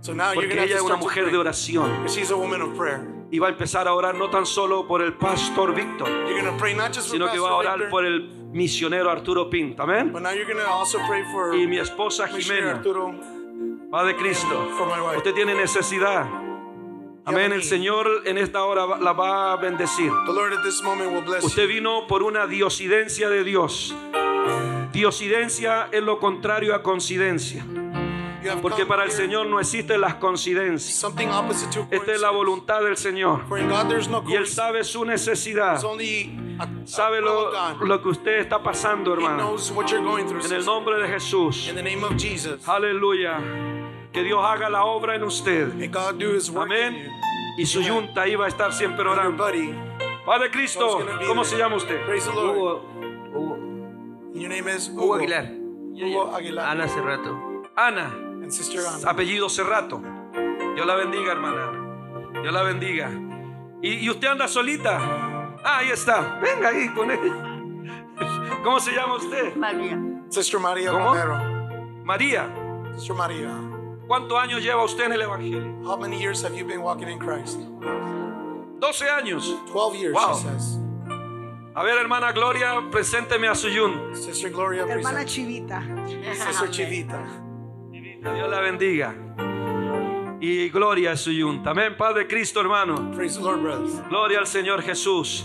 [0.00, 2.06] So now you're Porque have ella es una mujer de oración.
[2.06, 3.00] She's a woman of prayer.
[3.30, 7.30] Y va a empezar a orar no tan solo por el pastor Víctor, You're sino
[7.30, 9.82] que va a orar Victor, por el misionero Arturo Pinto.
[9.82, 10.12] Amén.
[10.14, 12.82] you're Y mi esposa Jimena.
[13.90, 14.68] Padre Cristo.
[15.16, 16.26] Usted tiene necesidad.
[17.26, 17.52] Amén.
[17.52, 20.10] El Señor en esta hora la va a bendecir.
[21.42, 23.94] Usted vino por una diosidencia de Dios.
[24.96, 27.62] Diosidencia es lo contrario a coincidencia.
[28.62, 31.04] Porque para el Señor no existen las coincidencias.
[31.90, 33.42] Esta es la voluntad del Señor.
[34.26, 35.78] Y Él sabe su necesidad.
[36.86, 39.56] Sabe lo, lo que usted está pasando, He hermano.
[40.42, 41.70] En el nombre de Jesús.
[42.66, 43.38] Aleluya.
[44.14, 45.74] Que Dios haga la obra en usted.
[46.56, 47.10] Amén.
[47.58, 49.44] Y su yunta va a estar siempre orando.
[50.24, 52.00] Padre Cristo, ¿cómo se llama usted?
[54.46, 55.46] Hugo, Hugo, your name is Hugo Aguilar.
[55.94, 56.66] Hugo Aguilar.
[56.70, 57.62] Ana Cerrato.
[57.76, 58.10] Ana.
[58.42, 59.10] And Sister Ana.
[59.10, 60.00] apellido Cerrato.
[60.74, 61.72] Dios la bendiga, hermana.
[62.42, 63.10] Dios la bendiga.
[63.82, 64.98] ¿Y, y usted anda solita?
[65.64, 66.38] Ah, ahí está.
[66.40, 67.18] Venga ahí con él.
[68.64, 69.54] ¿Cómo se llama usted?
[69.56, 69.98] María.
[70.28, 71.14] Sister Maria ¿Cómo?
[71.14, 72.04] Romero.
[72.04, 72.48] María.
[72.96, 73.50] Sister Maria.
[74.06, 75.82] ¿Cuántos años lleva usted en el Evangelio?
[75.84, 77.58] How many years have you been walking in Christ?
[78.80, 79.54] 12 años.
[79.72, 80.34] 12 years, Wow.
[80.34, 80.78] she says.
[81.76, 84.16] A ver, hermana Gloria, presénteme a su yun.
[84.16, 85.26] Sister Gloria, Hermana.
[85.26, 85.82] Chivita.
[86.32, 87.22] Sister Chivita.
[87.92, 89.14] Dios la bendiga.
[90.40, 91.72] Y gloria a su yunta.
[91.72, 93.10] Amén, Padre Cristo, hermano.
[93.14, 94.08] Praise the Lord, brothers.
[94.08, 95.44] Gloria al Señor Jesús.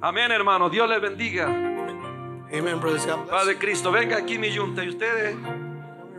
[0.00, 0.70] Amén, hermano.
[0.70, 1.46] Dios les bendiga.
[1.46, 3.04] Amen, brothers.
[3.06, 3.30] God bless.
[3.30, 4.84] Padre Cristo, venga aquí mi yunta.
[4.84, 5.36] ¿Y ustedes?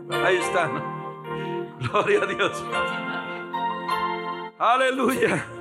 [0.09, 0.83] Ahí están.
[1.79, 2.65] Gloria a Dios.
[4.59, 5.60] Aleluya.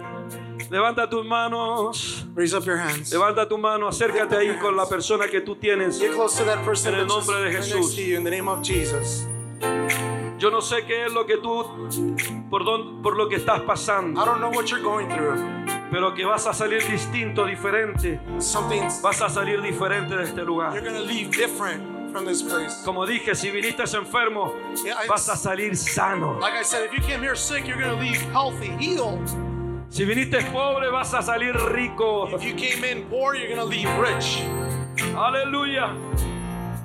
[0.71, 2.25] Levanta tus manos.
[2.35, 3.11] Raise up your hands.
[3.13, 3.89] Levanta tu mano.
[3.89, 5.99] Acércate ahí con la persona que tú tienes.
[5.99, 7.95] Get close to that person En el nombre de Jesús.
[7.97, 9.27] to you in the name of Jesus.
[10.39, 11.67] Yo no sé qué es lo que tú,
[12.49, 15.37] por, don- por lo que estás I pasando, don't know what you're going through.
[15.91, 18.19] pero que vas a salir distinto, diferente.
[18.39, 20.81] Something's Vas a salir diferente de este you're lugar.
[20.83, 22.81] gonna leave different from this place.
[22.87, 24.55] Como dije, si viniste enfermo,
[24.85, 26.39] Yeah, I- vas a salir sano.
[26.41, 29.29] Like I said, if you came here sick, you're gonna leave healthy, healed.
[29.91, 32.29] Si viniste pobre, vas a salir rico.
[32.33, 34.41] If you came in poor, you're gonna leave rich.
[35.17, 35.97] Aleluya.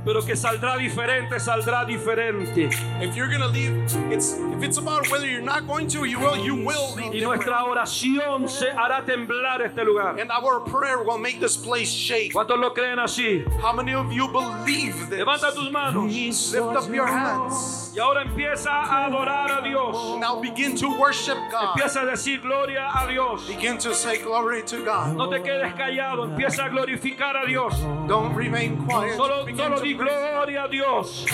[0.05, 2.69] Pero que saldrá diferente, saldrá diferente.
[3.01, 3.73] If you're gonna leave,
[4.11, 7.13] it's if it's about whether you're not going to, you will, you will leave.
[7.13, 10.19] Y nuestra oración se hará temblar este lugar.
[10.19, 12.33] And our prayer will make this place shake.
[12.33, 13.43] ¿Cuántos lo creen así?
[13.61, 15.19] How many of you believe this?
[15.19, 17.91] Levanta tus manos Lift up your hands.
[17.95, 20.19] y ahora empieza a adorar a Dios.
[20.19, 21.75] Now begin to worship God.
[21.75, 23.47] Empieza a decir gloria a Dios.
[23.47, 25.15] Begin to say glory to God.
[25.15, 27.73] No te quedes callado, empieza a glorificar a Dios.
[28.07, 29.15] Don't remain quiet.
[29.15, 29.94] Solo, solo di.
[29.95, 31.25] Gloria a Dios.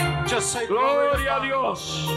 [0.67, 1.39] Gloria a.
[1.41, 2.07] Dios.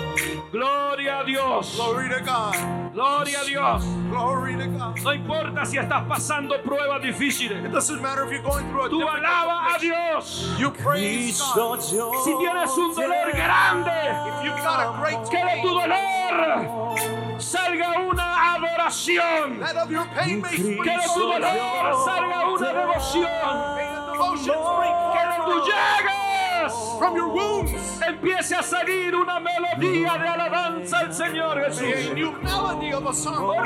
[0.52, 1.74] Gloria a Dios.
[1.76, 2.54] Glory to God.
[2.94, 3.84] Gloria a Dios.
[4.10, 5.00] Glory to God.
[5.02, 7.64] No importa si estás pasando pruebas difíciles.
[7.64, 9.78] It doesn't matter if you're going through a Tú alaba a.
[9.80, 10.54] Dios.
[10.58, 11.80] You praise God.
[11.82, 13.90] Si tienes un dolor grande,
[14.38, 19.60] If you've got a great que de tu dolor salga una adoración.
[19.60, 23.83] Que de tu dolor salga una devoción.
[24.14, 28.00] De forth tus llagas from your wounds.
[28.06, 32.14] empiece a salir una melodía de alabanza al Señor a Jesús.
[32.14, 33.56] new melody of a song.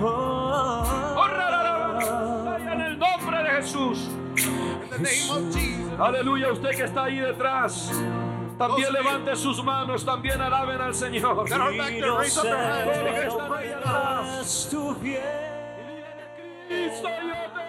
[0.00, 1.14] Oh.
[1.16, 4.08] Oh, En el nombre de Jesús.
[4.36, 6.00] In the name of Jesus.
[6.00, 7.90] Aleluya, usted que está ahí detrás.
[8.58, 11.44] También levante sus manos, también alaben al Señor.
[11.44, 12.42] Cristo,
[17.08, 17.63] yo te